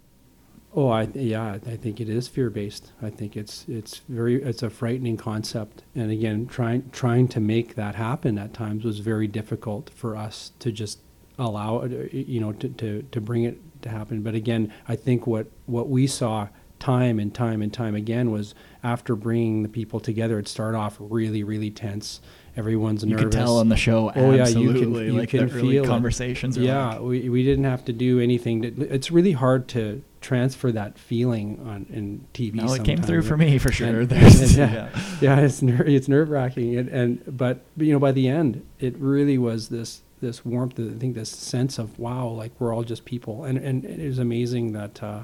[0.74, 2.92] Oh, I yeah, I think it is fear based.
[3.02, 7.74] I think it's it's very it's a frightening concept, and again, trying trying to make
[7.74, 11.00] that happen at times was very difficult for us to just
[11.38, 14.22] allow uh, it, you know, to, to, to bring it to happen.
[14.22, 18.54] But again, I think what what we saw time and time and time again was
[18.82, 22.20] after bringing the people together, it started off really really tense.
[22.56, 23.22] Everyone's nervous.
[23.24, 25.60] you can tell on the show Oh, yeah, you can- absolutely you like can the
[25.60, 28.62] feel conversations are yeah, like, we, we didn't have to do anything.
[28.62, 32.54] To, it's really hard to transfer that feeling on in TV.
[32.54, 34.00] no, it came through for me for sure.
[34.00, 35.00] And- There's, yeah, yeah.
[35.20, 38.64] yeah, it's ner- it's nerve wracking, and, and but, but you know by the end,
[38.80, 40.78] it really was this this warmth.
[40.78, 44.18] I think this sense of wow, like we're all just people, and and it is
[44.18, 45.22] amazing that uh,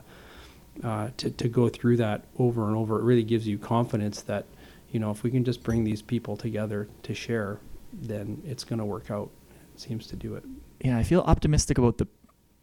[0.83, 2.99] uh, to to go through that over and over.
[2.99, 4.47] It really gives you confidence that
[4.91, 7.61] you know if we can just bring these people together to share,
[7.93, 9.31] then it's going to work out.
[9.77, 10.45] seems to do it.
[10.85, 12.07] Yeah, I feel optimistic about the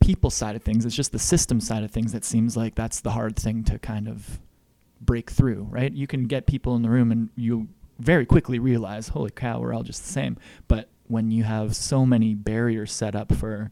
[0.06, 0.86] people side of things.
[0.86, 3.80] It's just the system side of things that seems like that's the hard thing to
[3.80, 4.40] kind of
[5.02, 5.92] break through, right?
[5.92, 7.68] You can get people in the room and you
[8.00, 10.38] very quickly realize, holy cow, we're all just the same.
[10.68, 13.72] But when you have so many barriers set up for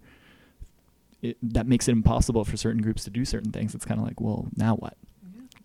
[1.22, 3.76] it, that makes it impossible for certain groups to do certain things.
[3.76, 4.98] It's kind of like, well, now what?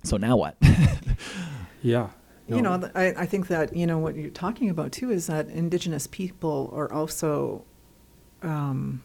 [0.05, 0.57] So now what?
[1.83, 2.09] Yeah.
[2.49, 5.27] You know, th- I, I think that, you know, what you're talking about too is
[5.27, 7.65] that Indigenous people are also
[8.43, 9.03] um,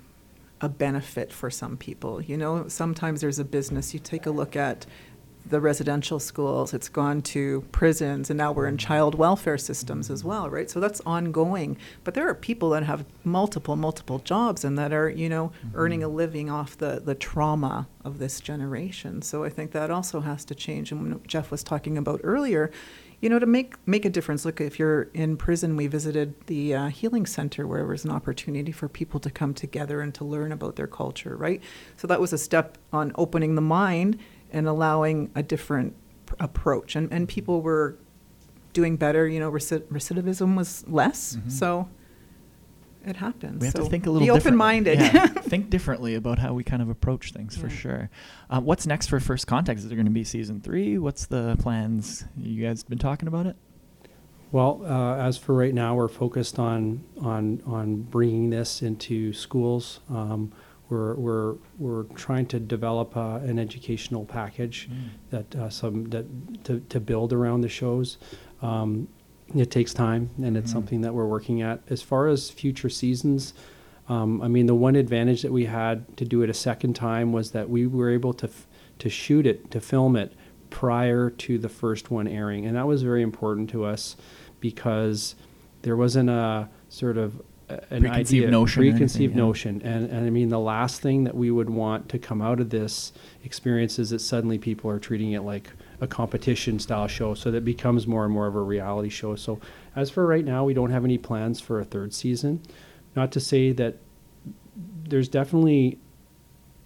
[0.63, 2.21] a benefit for some people.
[2.21, 4.85] You know, sometimes there's a business, you take a look at
[5.45, 10.23] the residential schools, it's gone to prisons, and now we're in child welfare systems as
[10.23, 10.69] well, right?
[10.69, 11.77] So that's ongoing.
[12.05, 15.75] But there are people that have multiple, multiple jobs and that are, you know, mm-hmm.
[15.75, 19.21] earning a living off the, the trauma of this generation.
[19.21, 20.93] So I think that also has to change.
[20.93, 22.71] And when Jeff was talking about earlier,
[23.23, 24.43] you know, to make make a difference.
[24.43, 28.11] Look, if you're in prison, we visited the uh, healing center where there was an
[28.11, 31.61] opportunity for people to come together and to learn about their culture, right?
[31.95, 34.19] So that was a step on opening the mind
[34.51, 37.95] and allowing a different pr- approach, and and people were
[38.73, 39.25] doing better.
[39.25, 41.49] You know, reci- recidivism was less, Mhm.
[41.51, 41.87] so
[43.05, 43.59] it happens.
[43.59, 44.99] we have so to think a little be open-minded.
[44.99, 48.09] Yeah, think differently about how we kind of approach things for sure.
[48.49, 49.79] Uh, what's next for First Contact?
[49.79, 50.97] Is there going to be season three?
[50.97, 52.25] What's the plans?
[52.37, 53.55] You guys been talking about it?
[54.51, 59.99] Well, uh, as for right now, we're focused on on on bringing this into schools.
[60.09, 60.51] Um,
[60.89, 64.89] we're we're we're trying to develop uh, an educational package
[65.31, 66.25] that uh, some that
[66.65, 68.17] to, to build around the shows.
[68.61, 69.07] Um,
[69.55, 70.73] it takes time, and it's Mhm.
[70.73, 71.81] something that we're working at.
[71.89, 73.53] As far as future seasons,
[74.09, 77.31] um, I mean, the one advantage that we had to do it a second time
[77.31, 78.67] was that we were able to f-
[78.99, 80.33] to shoot it, to film it
[80.69, 84.15] prior to the first one airing, and that was very important to us
[84.59, 85.35] because
[85.81, 87.41] there wasn't a sort of
[87.89, 89.41] an Preconceived idea, notion or anything, preconceived yeah.
[89.41, 92.59] notion, and and I mean, the last thing that we would want to come out
[92.59, 95.71] of this experience is that suddenly people are treating it like
[96.03, 99.35] a competition style show, so that it becomes more and more of a reality show.
[99.35, 99.59] So,
[99.95, 102.61] as for right now, we don't have any plans for a third season.
[103.15, 103.97] Not to say that
[105.07, 105.97] there's definitely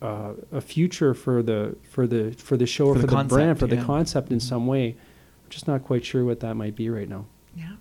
[0.01, 3.15] uh, a future for the for the for the show or For for the the,
[3.15, 4.41] concept, brand for the concept in Mhm.
[4.41, 4.95] some way.
[5.43, 7.25] We're just not quite sure what that might be right now.
[7.56, 7.71] yeah.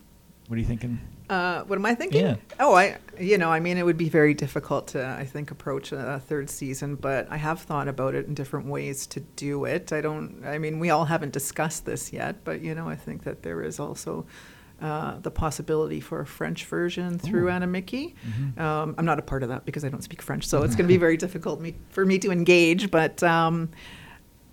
[0.49, 0.99] What are you thinking?
[1.29, 2.23] Uh, what am I thinking?
[2.25, 2.37] Yeah.
[2.61, 5.91] Oh, I, you know, I mean, it would be very difficult to, I think, approach
[5.93, 9.93] a third season, but I have thought about it in different ways to do it.
[9.93, 13.25] I don't, I mean, we all haven't discussed this yet, but, you know, I think
[13.25, 14.25] that there is also
[14.81, 17.51] uh, the possibility for a French version through Ooh.
[17.51, 18.15] Animiki.
[18.29, 18.61] Mhm.
[18.61, 20.87] Um, I'm not a part of that because I don't speak French, so it's going
[20.87, 22.91] to be very difficult me, for me to engage.
[22.91, 23.71] But um,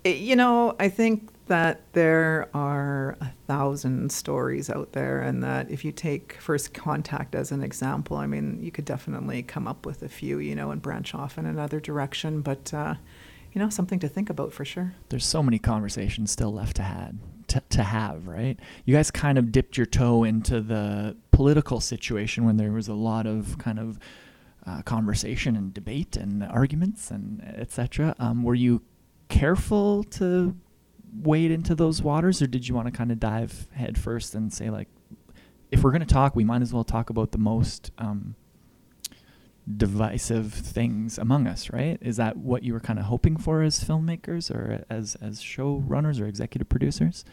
[0.02, 5.70] it- you know, I think that there are a thousand stories out there, and that
[5.70, 9.84] if you take First Contact as an example, I mean, you could definitely come up
[9.84, 12.40] with a few, you know, and branch off in another direction.
[12.40, 12.94] But uh,
[13.52, 14.94] you know, something to think about for sure.
[15.10, 18.58] There's so many conversations still left to had to, to have, right?
[18.84, 22.94] You guys kind of dipped your toe into the political situation when there was a
[22.94, 23.98] lot of kind of
[24.66, 28.14] uh, conversation and debate and arguments and etc.
[28.18, 28.82] Um, were you
[29.28, 30.56] careful to
[31.22, 34.52] wade into those waters, or did you want to kind of dive head first and
[34.52, 34.88] say like,
[35.70, 38.36] if we're going to talk, we might as well talk about the most um,
[39.76, 41.98] divisive things among us, right?
[42.00, 46.20] Is that what you were kind of hoping for as filmmakers or as as showrunners
[46.20, 47.24] or executive producers,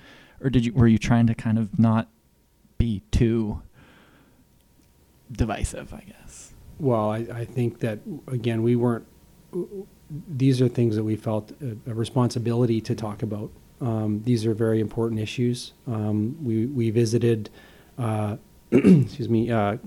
[0.41, 2.09] or did you were you trying to kind of not
[2.77, 3.61] be too
[5.31, 5.93] divisive?
[5.93, 6.53] I guess.
[6.79, 9.05] Well, I, I think that again, we weren't.
[10.27, 13.51] These are things that we felt a, a responsibility to talk about.
[13.81, 15.73] Um, these are very important issues.
[15.87, 17.49] Um, we we visited,
[17.97, 18.37] uh,
[18.71, 19.77] excuse me, uh, uh,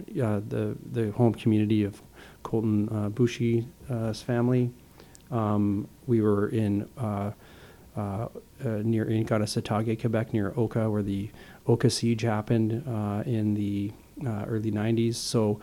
[0.49, 2.03] the the home community of
[2.43, 4.71] Colten uh, Boushie's family.
[5.31, 7.33] Um, we were in uh,
[7.97, 8.29] uh, uh,
[8.83, 11.31] near in Kanesatake, Quebec, near Oka, where the
[11.67, 13.93] Oka siege happened uh, in the
[14.27, 15.15] uh, early '90s.
[15.15, 15.61] So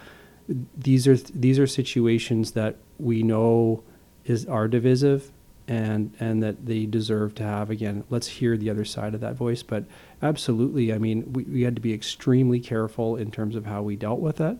[0.78, 3.84] these are these are situations that we know
[4.26, 5.32] is are divisive
[5.68, 7.70] and and that they deserve to have.
[7.70, 9.64] Again let's hear the other side of that voice.
[9.64, 9.86] But
[10.22, 13.96] absolutely i mean we, we had to be extremely careful in terms of how we
[13.96, 14.58] dealt with it.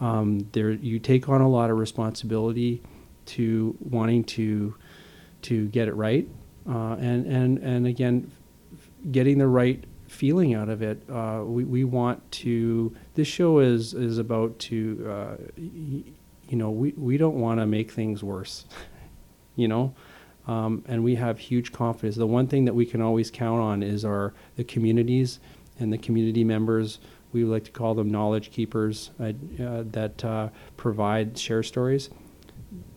[0.00, 2.82] Um, there you take on a lot of responsibility
[3.26, 4.74] to wanting to
[5.42, 6.28] to get it right.
[6.68, 8.30] Uh, and and and again
[9.10, 11.02] getting the right feeling out of it.
[11.10, 16.92] Uh, we, we want to this show is is about to uh, you know we,
[16.92, 18.64] we don't want to make things worse
[19.56, 19.94] you know
[20.46, 23.82] um, and we have huge confidence the one thing that we can always count on
[23.82, 25.40] is our the communities
[25.78, 26.98] and the community members
[27.34, 29.32] we like to call them knowledge keepers uh,
[29.62, 32.08] uh, that uh, provide share stories.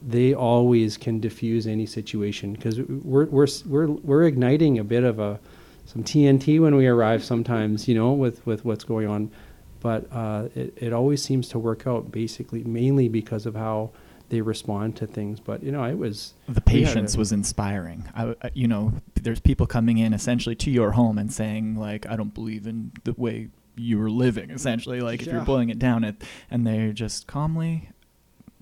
[0.01, 5.19] They always can diffuse any situation because we're, we're, we're, we're igniting a bit of
[5.19, 5.39] a
[5.85, 9.31] some TNT when we arrive sometimes, you know, with, with what's going on.
[9.79, 13.91] But uh, it, it always seems to work out basically mainly because of how
[14.29, 15.39] they respond to things.
[15.39, 16.33] But, you know, it was.
[16.47, 18.07] The patience was inspiring.
[18.15, 22.05] I, uh, you know, there's people coming in essentially to your home and saying, like,
[22.07, 25.01] I don't believe in the way you were living, essentially.
[25.01, 25.27] Like, yeah.
[25.27, 27.89] if you're boiling it down, it, and they're just calmly,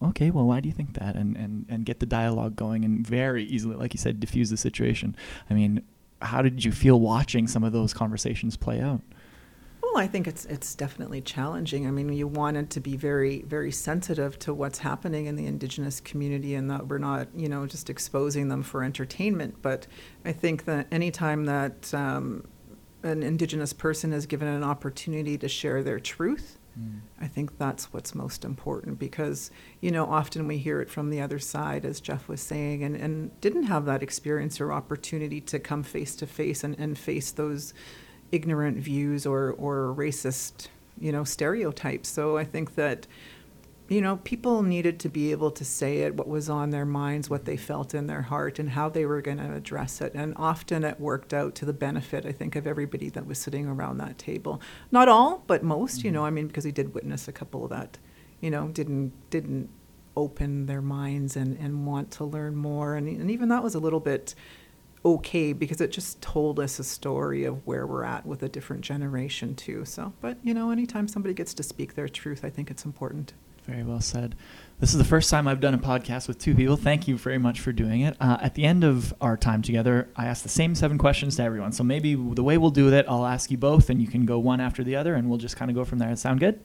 [0.04, 1.16] okay, well, why do you think that?
[1.16, 4.58] And, and, and get the dialogue going and very easily, like you said, diffuse the
[4.58, 5.16] situation.
[5.50, 5.84] I mean,
[6.22, 9.02] how did you feel watching some of those conversations play out?
[9.98, 11.88] I think it's it's definitely challenging.
[11.88, 16.00] I mean, you wanted to be very very sensitive to what's happening in the indigenous
[16.00, 19.62] community, and that we're not you know just exposing them for entertainment.
[19.62, 19.88] But
[20.24, 22.48] I think that anytime that um,
[23.04, 27.00] an indigenous person is given an opportunity to share their truth, Mm.
[27.20, 31.22] I think that's what's most important because, you know, often we hear it from the
[31.22, 35.60] other side, as Jeff was saying, and, and didn't have that experience or opportunity to
[35.60, 37.74] come face to face and, and face those
[38.36, 40.68] ignorant views or, or racist,
[41.00, 42.10] you know, stereotypes.
[42.10, 43.08] So I think that
[43.88, 47.30] you know, people needed to be able to say it, what was on their minds,
[47.30, 50.14] what they felt in their heart, and how they were going to address it.
[50.16, 53.68] And often it worked out to the benefit, I think, of everybody that was sitting
[53.68, 54.60] around that table.
[54.92, 56.08] Not all, but most, mm-hmm.
[56.08, 56.26] you know, mm-hmm.
[56.26, 58.00] I mean, because we did witness a couple of that,
[58.42, 59.70] you know, didn't didn't
[60.18, 62.96] open their minds and, and want to learn more.
[62.96, 64.34] And, and even that was a little bit
[65.06, 68.82] okay because it just told us a story of where we're at with a different
[68.84, 69.86] generation too.
[69.86, 73.34] So, but you know, anytime somebody gets to speak their truth, I think it's important.
[73.66, 74.36] Very well said.
[74.80, 76.76] This is the first time I've done a podcast with two people.
[76.76, 78.16] Thank you very much for doing it.
[78.20, 81.44] Uh, at the end of our time together, I ask the same seven questions to
[81.44, 81.72] everyone.
[81.72, 84.38] So maybe the way we'll do it, I'll ask you both, and you can go
[84.38, 86.16] one after the other, and we'll just kind of go from there.
[86.16, 86.60] Sound good?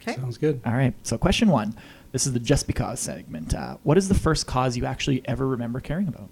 [0.00, 0.14] Okay.
[0.14, 0.62] Sounds good.
[0.64, 0.94] All right.
[1.02, 1.74] So question one.
[2.12, 3.54] This is the just because segment.
[3.54, 6.30] Uh, what is the first cause you actually ever remember caring about?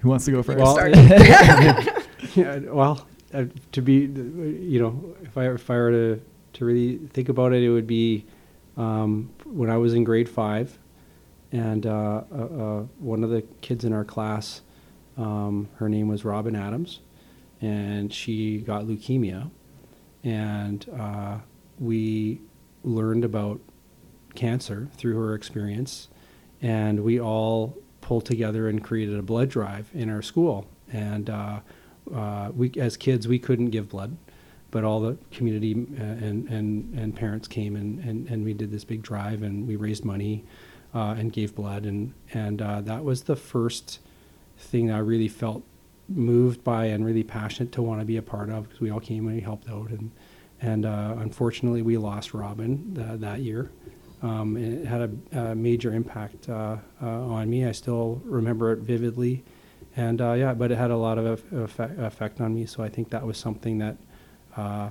[0.00, 0.58] Who wants to go first?
[0.58, 0.88] Well,
[2.34, 6.20] yeah, well, uh, to be, you know, if I if I were to
[6.54, 8.24] to really think about it, it would be
[8.76, 10.78] um, when I was in grade five,
[11.52, 14.62] and uh, uh, uh, one of the kids in our class,
[15.16, 17.00] um, her name was Robin Adams,
[17.60, 19.50] and she got leukemia,
[20.22, 21.38] and uh,
[21.78, 22.40] we
[22.84, 23.60] learned about
[24.36, 26.08] cancer through her experience,
[26.62, 27.76] and we all
[28.08, 31.60] pulled together and created a blood drive in our school, and uh,
[32.14, 34.16] uh, we as kids we couldn't give blood
[34.70, 38.70] but all the community uh, and, and, and parents came and, and, and we did
[38.70, 40.44] this big drive and we raised money
[40.94, 41.84] uh, and gave blood.
[41.84, 44.00] And, and uh, that was the first
[44.58, 45.62] thing I really felt
[46.08, 49.00] moved by and really passionate to want to be a part of because we all
[49.00, 49.90] came and we helped out.
[49.90, 50.10] And
[50.60, 53.70] and uh, unfortunately we lost Robin that year.
[54.22, 55.00] Um, it had
[55.32, 57.64] a, a major impact uh, uh, on me.
[57.66, 59.44] I still remember it vividly,
[59.96, 62.66] and yeah, but it had a lot of effect, effect on me.
[62.66, 63.96] So I think that was something that
[64.56, 64.90] uh,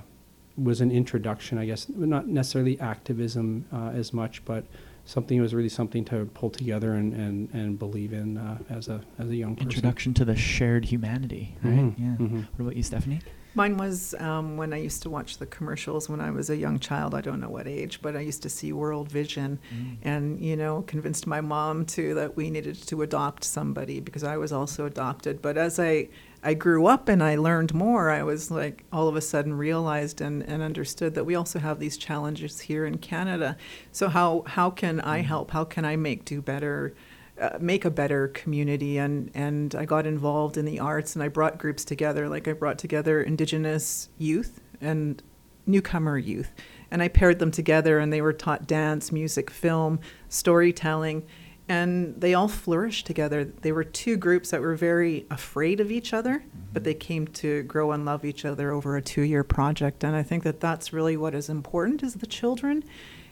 [0.56, 4.64] was an introduction, I guess, not necessarily activism uh, as much, but
[5.04, 9.02] something was really something to pull together and, and, and believe in uh, as a
[9.18, 9.68] as a young person.
[9.68, 11.74] Introduction to the shared humanity, right?
[11.74, 12.02] Mm-hmm.
[12.02, 12.16] Yeah.
[12.16, 12.40] Mm-hmm.
[12.56, 13.20] What about you, Stephanie?
[13.54, 16.78] Mine was um, when I used to watch the commercials when I was a young
[16.78, 17.14] child.
[17.14, 19.96] I don't know what age, but I used to see World Vision, mm.
[20.02, 24.36] and you know, convinced my mom too that we needed to adopt somebody because I
[24.36, 25.42] was also adopted.
[25.42, 26.08] But as I
[26.42, 30.20] I grew up and I learned more, I was like all of a sudden realized
[30.20, 33.56] and, and understood that we also have these challenges here in Canada.
[33.90, 35.24] So how how can I mm.
[35.24, 35.50] help?
[35.50, 36.94] How can I make do better?
[37.40, 41.28] Uh, make a better community and and I got involved in the arts and I
[41.28, 45.22] brought groups together like I brought together indigenous youth and
[45.64, 46.52] newcomer youth
[46.90, 51.24] and I paired them together and they were taught dance, music, film, storytelling
[51.68, 53.44] and they all flourished together.
[53.44, 56.60] They were two groups that were very afraid of each other, mm-hmm.
[56.72, 60.02] but they came to grow and love each other over a two-year project.
[60.02, 62.84] And I think that that's really what is important is the children.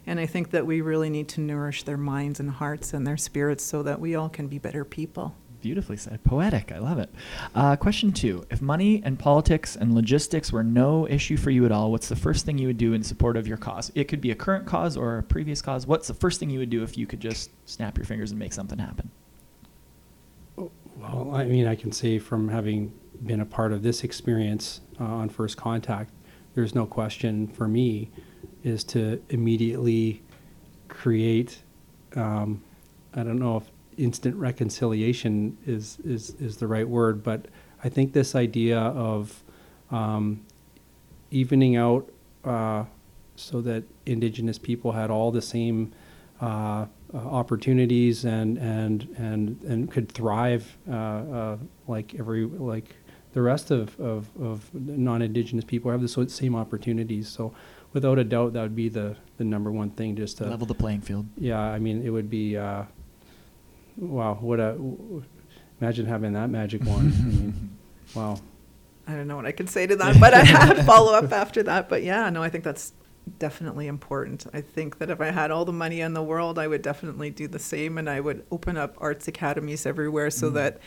[0.07, 3.17] And I think that we really need to nourish their minds and hearts and their
[3.17, 5.35] spirits so that we all can be better people
[5.67, 6.23] beautifully said.
[6.23, 6.71] Poetic.
[6.71, 7.11] I love it.
[7.53, 11.73] Uh, question two If money and politics and logistics were no issue for you at
[11.73, 13.91] all, what's the first thing you would do in support of your cause?
[13.97, 15.85] It could be a current cause or a previous cause.
[15.85, 18.39] What's the first thing you would do if you could just snap your fingers and
[18.39, 19.11] make something happen?
[20.57, 22.93] Well, I mean, I can say from having
[23.25, 26.13] been a part of this experience uh, on First Contact,
[26.55, 28.13] there's no question for me
[28.67, 30.23] is to immediately
[30.89, 31.63] create.
[32.15, 32.63] Um,
[33.15, 33.65] I don't know if
[33.97, 37.47] instant reconciliation is, is, is the right word, but
[37.83, 39.43] I think this idea of,
[39.91, 40.45] um,
[41.31, 42.11] evening out
[42.45, 42.85] uh,
[43.37, 45.93] so that Indigenous people had all the same
[46.41, 51.57] uh, uh, opportunities and and and and could thrive uh, uh,
[51.87, 52.97] like every like
[53.33, 57.55] the rest of, of, of non-indigenous people have the same opportunities so
[57.97, 60.75] without a doubt that would be the, the number one thing just to Level the
[60.85, 61.27] playing field.
[61.39, 62.83] yeah i mean it would be uh,
[63.97, 65.23] wow what a w-
[65.81, 67.77] imagine having that magic wand I mean,
[68.15, 68.39] wow
[69.09, 71.63] I don't know what I can say to that, but I have follow up after
[71.63, 71.89] that.
[71.89, 72.93] But yeah, no, I think that's
[73.39, 74.47] definitely important.
[74.53, 77.31] I think that if I had all the money in the world, I would definitely
[77.31, 80.55] do the same, and I would open up arts academies everywhere so Mm.
[80.55, 80.81] that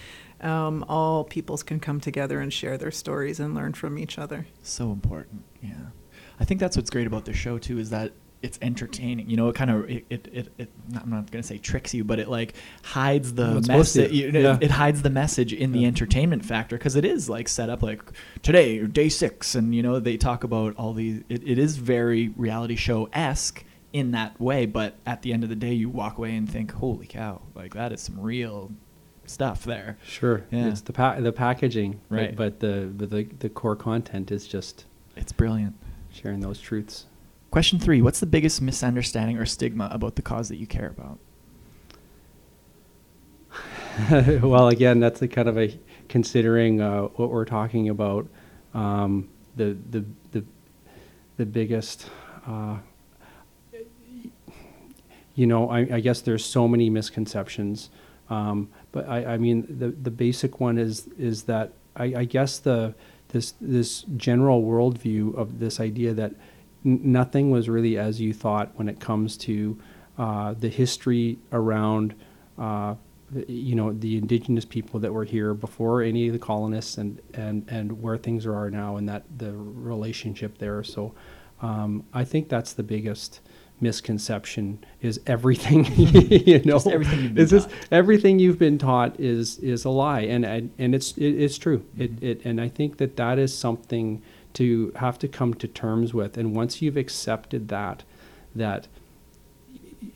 [0.46, 4.48] um, all peoples can come together and share their stories and learn from each other.
[4.64, 5.44] So important.
[5.64, 5.96] Yeah.
[6.40, 8.12] I think that's what's great about the show too is that
[8.42, 9.30] it's entertaining.
[9.30, 10.70] You know, it kind of it, it, it, it,
[11.02, 14.02] I'm not gonna say tricks you, but it like hides the Well, it's supposed to,
[14.04, 14.18] message.
[14.18, 14.58] It, yeah.
[14.62, 18.02] it hides the message in the entertainment factor because it is like set up like
[18.42, 21.22] today or day six, and you know they talk about all these.
[21.28, 25.50] It, it is very reality show esque in that way, but at the end of
[25.50, 27.42] the day, you walk away and think, "Holy cow!
[27.56, 28.72] Like that is some real
[29.26, 30.70] stuff there." sure Yeah.
[30.70, 32.34] it's the pa- the packaging Right.
[32.38, 34.86] but the the the core content is just
[35.18, 35.76] It's brilliant.
[36.12, 37.06] Sharing those truths
[37.52, 41.20] Question three: What's the biggest misunderstanding or stigma about the cause that you care about?
[44.44, 48.28] well, again, that's a kind of a considering uh, what we're talking about.
[48.76, 50.46] Um, the the the
[51.38, 52.08] the biggest,
[52.46, 52.78] uh,
[55.34, 57.90] you know, I, I guess there's so many misconceptions,
[58.30, 62.60] um, but I, I mean the the basic one is is that I, I guess
[62.60, 62.94] the
[63.30, 66.34] this this general worldview of this idea that
[66.86, 69.80] n- nothing was really as you thought when it comes to
[70.18, 72.14] uh, the history around
[72.58, 72.96] uh,
[73.48, 77.66] you know the indigenous people that were here before any of the colonists and and
[77.70, 80.84] and where things are now and that the relationship there.
[80.84, 81.14] So
[81.62, 83.42] um, I think that's the biggest
[83.82, 87.88] misconception is everything you know Just everything you've been It's just taught.
[87.92, 91.84] everything you've been taught is is a lie and and, and it's it, it's true
[91.98, 92.24] it, Mhm.
[92.24, 94.22] it and I think that that is something
[94.54, 98.04] to have to come to terms with and once you've accepted that
[98.56, 98.88] that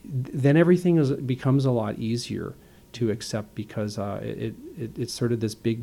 [0.06, 2.54] then everything is becomes a lot easier
[2.94, 5.82] to accept because uh, it, it it's sort of this big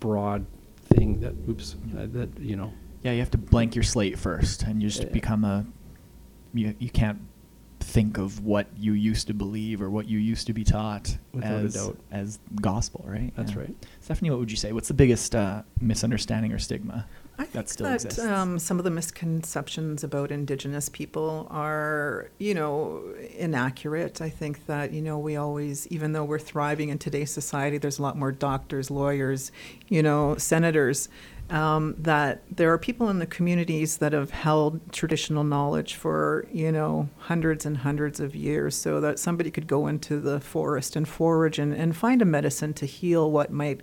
[0.00, 0.44] broad
[0.84, 4.62] thing that oops uh, that you know Yeah, you have to blank your slate first,
[4.62, 5.08] and you just Yeah.
[5.12, 5.66] become a.
[6.54, 7.18] You you can't
[7.80, 11.64] think of what you used to believe or what you used to be taught Without
[11.64, 13.32] as as gospel, right?
[13.36, 13.58] That's Yeah.
[13.60, 13.86] right.
[14.00, 14.72] Stephanie, what would you say?
[14.72, 17.06] What's the biggest uh, misunderstanding or stigma
[17.38, 18.20] I that think still that exists?
[18.20, 23.02] um, some of the misconceptions about Indigenous people are, you know,
[23.36, 24.20] inaccurate.
[24.20, 27.98] I think that, you know, we always, even though we're thriving in today's society, there's
[27.98, 29.50] a lot more doctors, lawyers,
[29.88, 31.08] you know, senators,
[31.52, 36.72] um, that there are people in the communities that have held traditional knowledge for, you
[36.72, 41.06] know, hundreds and hundreds of years so that somebody could go into the forest and
[41.06, 43.80] forage and, and find a medicine to heal what might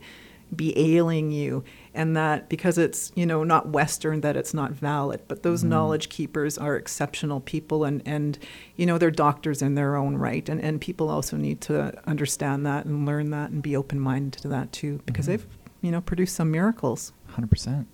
[0.55, 1.63] be ailing you
[1.93, 5.67] and that because it's you know not western that it's not valid but those Mhm.
[5.67, 8.39] knowledge keepers are exceptional people and and
[8.75, 12.65] you know they're doctors in their own right and and people also need to understand
[12.65, 15.27] that and learn that and be open minded to that too because Mhm.
[15.27, 15.47] they've
[15.81, 17.87] you know produced some miracles Hundred percent.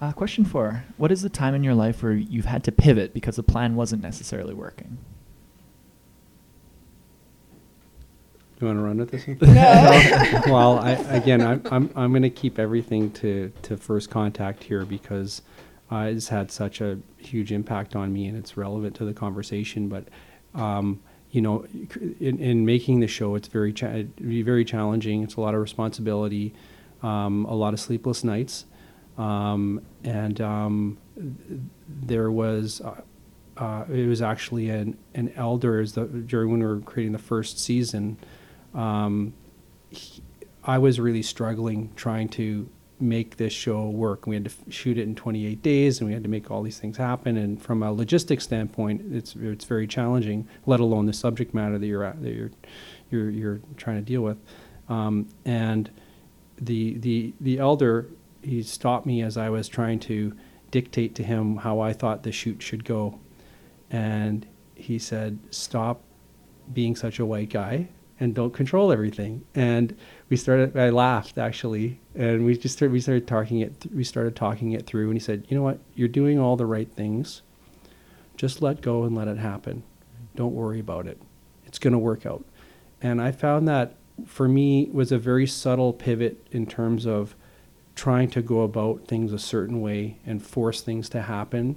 [0.00, 3.12] Uh, question four: What is the time in your life where you've had to pivot
[3.12, 4.96] because the plan wasn't necessarily working?
[8.58, 9.36] you want to run with this one?
[9.42, 10.42] No.
[10.46, 14.86] well, I, again, I'm I'm I'm going to keep everything to to first contact here
[14.86, 15.42] because
[15.92, 19.90] uh, it's had such a huge impact on me and it's relevant to the conversation.
[19.90, 20.08] But
[20.54, 21.66] um, you know,
[22.18, 25.22] in, in making the show, it's very cha- it'd be very challenging.
[25.22, 26.54] It's a lot of responsibility,
[27.02, 28.64] um, a lot of sleepless nights,
[29.18, 30.98] um, and um,
[31.88, 32.80] there was.
[32.80, 33.00] Uh,
[33.56, 37.58] uh, it was actually an, an elder the, during when we were creating the first
[37.58, 38.18] season.
[38.74, 39.32] Um,
[39.88, 40.22] he-
[40.62, 44.26] I was really struggling trying to make this show work.
[44.26, 46.62] We had to f- shoot it in 28 days, and we had to make all
[46.62, 47.36] these things happen.
[47.36, 50.48] And from a logistics standpoint, it's it's very challenging.
[50.66, 52.50] Let alone the subject matter that you're at, that you're
[53.10, 54.38] you're you're trying to deal with.
[54.88, 55.88] Um, and
[56.60, 58.08] the the the elder
[58.46, 60.32] he stopped me as I was trying to
[60.70, 63.18] dictate to him how I thought the shoot should go,
[63.90, 66.02] and he said, "Stop
[66.72, 67.88] being such a white guy
[68.18, 69.94] and don't control everything." And
[70.28, 70.76] we started.
[70.76, 73.86] I laughed actually, and we just started, we started talking it.
[73.94, 75.80] We started talking it through, and he said, "You know what?
[75.94, 77.42] You're doing all the right things.
[78.36, 79.82] Just let go and let it happen.
[80.34, 81.18] Don't worry about it.
[81.64, 82.44] It's going to work out."
[83.00, 83.94] And I found that
[84.24, 87.36] for me was a very subtle pivot in terms of
[87.96, 91.76] trying to go about things a certain way and force things to happen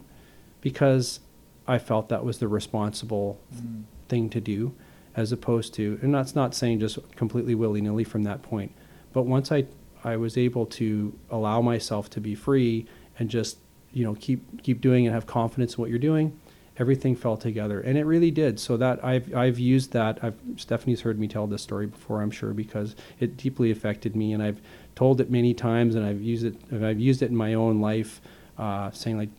[0.62, 1.22] because
[1.68, 3.84] I felt that was the responsible Mm.
[4.10, 4.74] thing to do
[5.16, 8.72] as opposed to and that's not saying just completely willy-nilly from that point
[9.14, 9.64] but once i
[10.04, 12.86] i was able to allow myself to be free
[13.20, 13.58] and just
[13.92, 16.38] you know keep keep doing and have confidence in what you're doing
[16.78, 17.82] everything fell together.
[17.82, 18.58] And it really did.
[18.58, 20.18] So that i've i've used that.
[20.24, 24.32] I've stephanie's heard me tell this story before i'm sure because it deeply affected me
[24.32, 24.62] and i've
[25.00, 26.56] told it many times and i've used it
[26.90, 28.12] i've used it in my own life
[28.58, 29.30] uh, saying like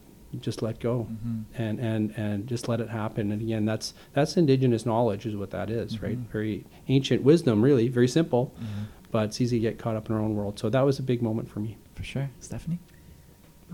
[0.46, 1.42] just let go Mhm.
[1.64, 5.50] and and and just let it happen and again that's that's indigenous knowledge is what
[5.56, 6.32] that is, right Mhm.
[6.38, 6.56] very
[6.96, 8.84] ancient wisdom really very simple Mhm.
[9.14, 11.02] but it's easy to get caught up in our own world so that was a
[11.12, 12.28] big moment for me For sure.
[12.48, 12.78] Stephanie?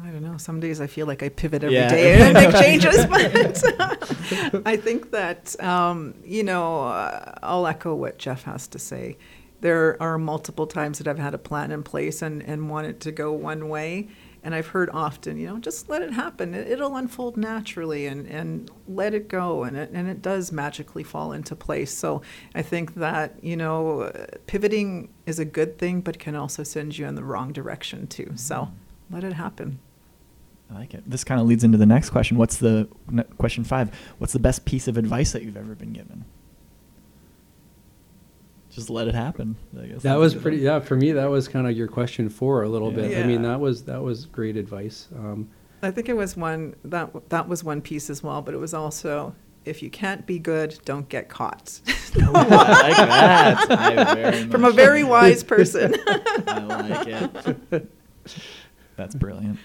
[0.07, 0.37] I don't know.
[0.49, 1.89] Some days I feel like I pivot every Yeah.
[1.99, 5.99] day and make changes, but I think that um,
[6.37, 9.05] you know uh, I'll echo what Jeff has to say.
[9.61, 13.13] There are multiple times that I've had a plan in place and and wanted to
[13.13, 14.09] go one way,
[14.43, 16.55] and I've heard often, you know, just let it happen.
[16.55, 21.03] It, it'll unfold naturally, and and let it go, and it and it does magically
[21.03, 21.93] fall into place.
[21.93, 22.23] So
[22.55, 24.13] I think that you know
[24.47, 28.33] pivoting is a good thing, but can also send you in the wrong direction too.
[28.37, 29.15] So mm-hmm.
[29.15, 29.81] let it happen.
[30.71, 31.09] I like it.
[31.09, 32.37] This kind of leads into the next question.
[32.37, 32.89] What's the
[33.39, 33.91] question five?
[34.19, 36.25] What's the best piece of advice that you've ever been given?
[38.77, 39.57] Just let it happen.
[39.77, 42.63] I guess that was pretty yeah for me that was kind of your question four
[42.63, 42.97] a little Yeah.
[43.09, 45.49] bit i mean that was that was great advice um,
[45.83, 48.75] I think it was one that that was one piece as well, but it was
[48.75, 51.81] also if you can't be good, don't get caught.
[52.17, 52.43] Ooh, I
[52.83, 53.71] like that.
[53.71, 55.95] I very From a very wise person.
[56.07, 57.07] I like
[57.73, 57.93] it.
[58.97, 59.59] That's brilliant.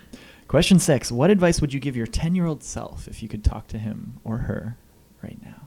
[0.48, 3.44] Question six What advice would you give your 10 year old self if you could
[3.44, 4.78] talk to him or her
[5.24, 5.61] right now?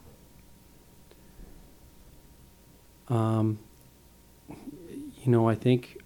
[3.08, 3.58] Um,
[4.48, 5.98] you know, I think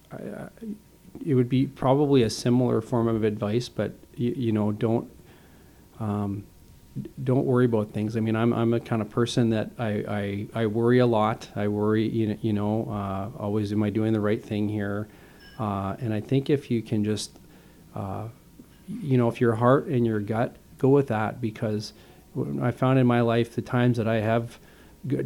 [1.24, 5.10] it would be probably a similar form of advice, but you, you know, don't
[6.00, 6.44] um,
[7.22, 8.16] don't worry about things.
[8.16, 11.48] I mean, I'm I'm a kind of person that I I, I worry a lot.
[11.56, 15.08] I worry, you know, you know, uh, always am I doing the right thing here?
[15.58, 17.36] Uh, and I think if you can just,
[17.94, 18.28] uh,
[18.88, 21.92] you know, if your heart and your gut go with that, because
[22.62, 24.58] I found in my life the times that I have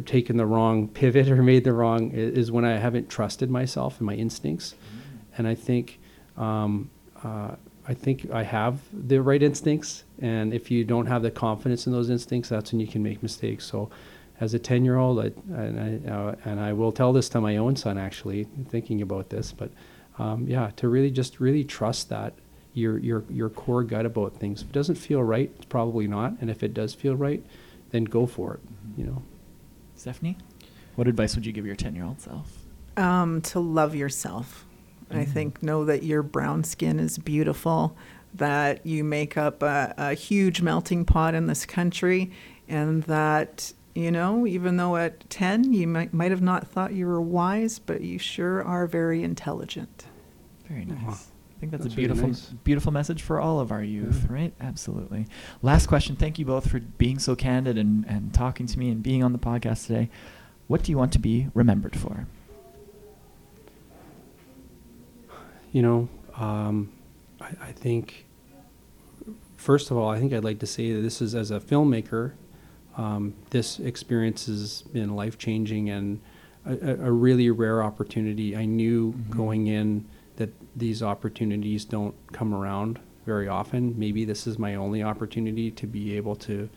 [0.05, 4.05] taken the wrong pivot or made the wrong is when I haven't trusted myself and
[4.05, 4.75] my instincts.
[5.37, 5.99] And I think,
[6.37, 6.89] um,
[7.23, 7.55] uh,
[7.87, 10.03] I think I have the right instincts.
[10.19, 13.21] And if you don't have the confidence in those instincts, that's when you can make
[13.21, 13.65] mistakes.
[13.65, 13.89] So,
[14.39, 17.75] as a ten-year-old, I, and I uh, and I will tell this to my own
[17.75, 19.69] son actually, thinking about this, but
[20.17, 22.33] um, yeah, to really just really trust that
[22.73, 24.61] your your your core gut about things.
[24.61, 26.33] If it doesn't feel right, it's probably not.
[26.41, 27.43] And if it does feel right,
[27.91, 28.59] then go for it.
[28.97, 29.23] You know.
[30.03, 30.35] Stephanie?
[30.95, 32.57] What advice would you give your 10 year old self?
[32.97, 34.65] um, to love yourself.
[35.09, 35.27] I Mhm.
[35.29, 37.95] think know that your brown skin is beautiful,
[38.35, 42.31] that you make up a, a huge melting pot in this country,
[42.67, 47.07] and that you know, even though at ten you might might have not thought you
[47.07, 50.05] were wise, but you sure are very intelligent.
[50.67, 51.29] Very nice.
[51.63, 52.41] Think that's, that's a really beautiful, nice.
[52.65, 54.33] beautiful message for all of our youth, Yeah.
[54.33, 54.53] right?
[54.59, 55.27] Absolutely.
[55.61, 56.17] Last question.
[56.17, 59.31] Thank you both for being so candid and, and talking to me and being on
[59.31, 60.09] the podcast today.
[60.67, 62.27] What do you want to be remembered for?
[65.71, 66.91] You know, um,
[67.39, 68.25] I, I think,
[69.55, 72.33] first of all, I think I'd like to say that this is, as a filmmaker,
[72.97, 76.19] um, this experience has been life changing and
[76.65, 76.73] a,
[77.07, 78.53] a- really rare opportunity.
[78.53, 79.29] I knew Mhm.
[79.29, 80.05] going in
[80.37, 83.97] that these opportunities don't come around very often.
[83.97, 86.69] Maybe this is my only opportunity to be able to,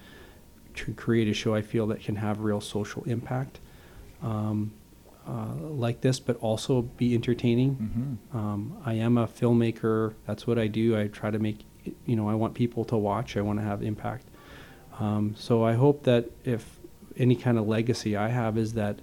[0.74, 3.60] to create a show I feel that can have real social impact.
[4.22, 4.72] Um,
[5.26, 7.74] uh, like this, but also be entertaining.
[8.30, 8.38] Mm-hmm.
[8.38, 10.14] Um, I am a filmmaker.
[10.24, 10.96] That's what I do.
[10.96, 11.64] I try to make,
[12.04, 13.36] you know, I want people to watch.
[13.36, 14.26] I want to have impact.
[15.00, 16.78] Um, so I hope that if
[17.16, 19.00] any kind of legacy I have is that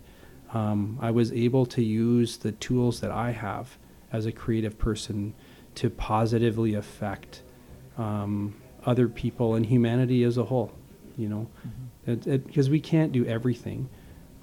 [0.53, 3.77] um, I was able to use the tools that I have
[4.13, 5.33] as a creative person
[5.75, 7.41] to positively affect
[7.97, 8.55] um,
[8.85, 10.71] other people and humanity as a whole.
[11.17, 11.47] You know,
[12.05, 12.35] Mm-hmm.
[12.47, 13.87] because we can't do everything.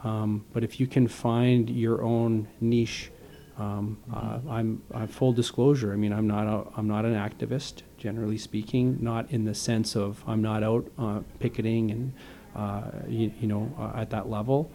[0.04, 3.10] Um, but if you can find your own niche,
[3.58, 4.50] um, uh, Mhm.
[4.50, 5.92] I'm, I'm full disclosure.
[5.92, 8.96] I mean, I'm not a, I'm not an activist, generally speaking.
[9.00, 12.12] Not in the sense of I'm not out uh, picketing and
[12.56, 14.70] uh, you, you know uh, at that level.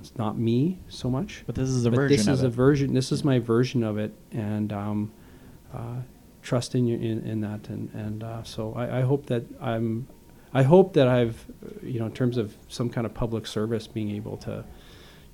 [0.00, 1.44] It's not me so much.
[1.46, 2.46] But this is a But version this of is it.
[2.46, 2.94] a version.
[2.94, 5.12] This is my version of it, and um,
[5.74, 5.96] uh,
[6.42, 7.68] trust in, you, in in that.
[7.68, 10.06] And and uh, so I, I hope that I'm.
[10.52, 11.46] I hope that I've,
[11.80, 14.64] you know, in terms of some kind of public service, being able to,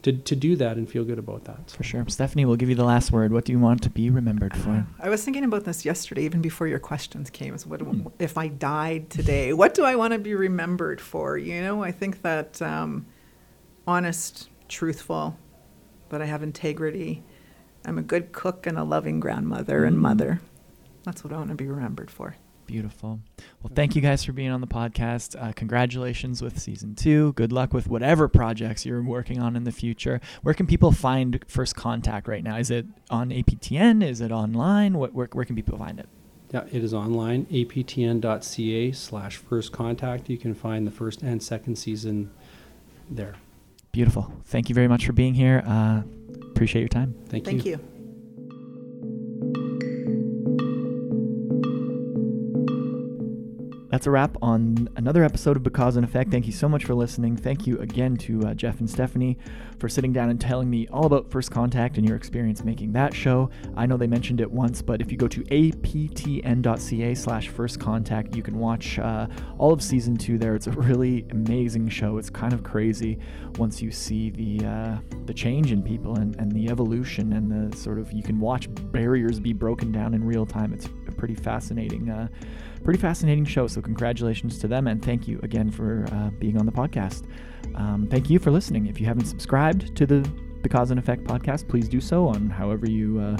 [0.02, 1.70] to, to do that and feel good about that.
[1.70, 2.04] For sure.
[2.08, 3.32] Stephanie, we'll give you the last word.
[3.32, 4.86] What do you want to be remembered for?
[5.00, 7.54] I was thinking about this yesterday, even before your questions came.
[7.54, 8.08] Is what Hmm.
[8.18, 9.54] if I died today?
[9.54, 11.38] What do I want to be remembered for?
[11.38, 13.06] You know, I think that um,
[13.86, 15.36] honest, truthful,
[16.08, 17.22] that I have integrity.
[17.84, 20.00] I'm a good cook and a loving grandmother and Mm.
[20.00, 20.40] mother.
[21.04, 22.36] That's what I want to be remembered for.
[22.66, 23.20] Beautiful.
[23.62, 25.40] Well, thank you guys for being on the podcast.
[25.40, 27.32] Uh, congratulations with season two.
[27.34, 30.20] Good luck with whatever projects you're working on in the future.
[30.42, 32.56] Where can people find First Contact right now?
[32.56, 34.02] Is it on APTN?
[34.02, 34.98] Is it online?
[34.98, 36.08] What, where, where can people find it?
[36.52, 40.28] Yeah, it is online, aptn.ca slash first contact.
[40.28, 42.30] You can find the first and second season
[43.08, 43.34] there.
[43.96, 44.30] Beautiful.
[44.44, 45.64] Thank you very much for being here.
[45.66, 46.02] Uh,
[46.50, 47.14] appreciate your time.
[47.30, 47.50] Thank, you.
[47.50, 47.72] Thank you.
[47.72, 47.95] you.
[53.96, 56.30] That's a wrap on another episode of Because and Effect.
[56.30, 57.34] Thank you so much for listening.
[57.34, 59.38] Thank you again to uh, Jeff and Stephanie
[59.78, 63.14] for sitting down and telling me all about First Contact and your experience making that
[63.14, 63.48] show.
[63.74, 68.36] I know they mentioned it once, but if you go to aptn.ca slash first contact,
[68.36, 70.54] you can watch uh, all of season two there.
[70.54, 72.18] It's a really amazing show.
[72.18, 73.18] It's kind of crazy
[73.56, 77.74] once you see the uh, the change in people and, and the evolution and the
[77.74, 80.74] sort of you can watch barriers be broken down in real time.
[80.74, 80.86] It's
[81.16, 82.28] pretty fascinating uh,
[82.84, 83.66] pretty fascinating show.
[83.66, 87.24] So congratulations to them, and thank you again for uh, being on the podcast.
[87.74, 88.86] Um, thank you for listening.
[88.86, 90.16] If you haven't subscribed to the
[90.56, 93.36] the Because and Effect podcast, please do so on however you uh,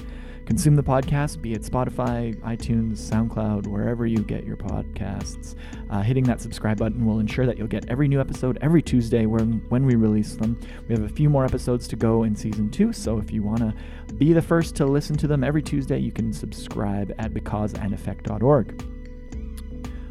[0.46, 5.56] consume the podcast, be it Spotify, iTunes, SoundCloud, wherever you get your podcasts.
[5.90, 9.26] Uh, hitting that subscribe button will ensure that you'll get every new episode every Tuesday
[9.26, 10.58] when when we release them.
[10.88, 13.58] We have a few more episodes to go in season two, so if you want
[13.58, 13.74] to
[14.14, 18.84] be the first to listen to them every Tuesday, you can subscribe at becauseandeffect.org.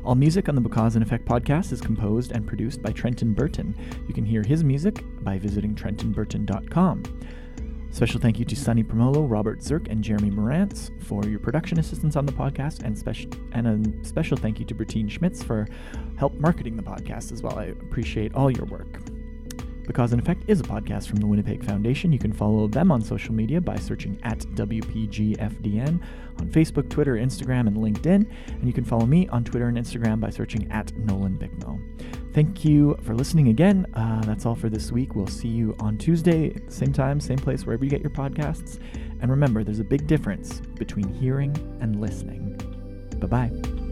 [0.04, 3.76] All music on the Because and Effect podcast is composed and produced by Trenton Burton.
[4.08, 7.04] You can hear his music by visiting trentonburton.com.
[7.96, 12.18] Special thank you to Sunny Promolo, Robert Zirk, and Jeremy Morantz for your production assistance
[12.18, 15.66] on the podcast, and, special and a special thank you to Bertine Schmitz for
[16.18, 17.58] help marketing the podcast as well.
[17.58, 19.00] I appreciate all your work.
[19.88, 22.12] Because and Effect is a podcast from the Winnipeg Foundation.
[22.12, 26.04] You can follow them on social media by searching at WPGFDN
[26.40, 28.30] on Facebook, Twitter, Instagram, and LinkedIn.
[28.48, 31.80] And you can follow me on Twitter and Instagram by searching at Nolan Bicknell.
[32.34, 33.86] Thank you for listening again.
[33.94, 35.16] Uh, that's all for this week.
[35.16, 38.80] We'll see you on Tuesday, same time, same place, wherever you get your podcasts.
[39.22, 42.58] And remember, there's a big difference between hearing and listening.
[43.20, 43.85] Bye bye.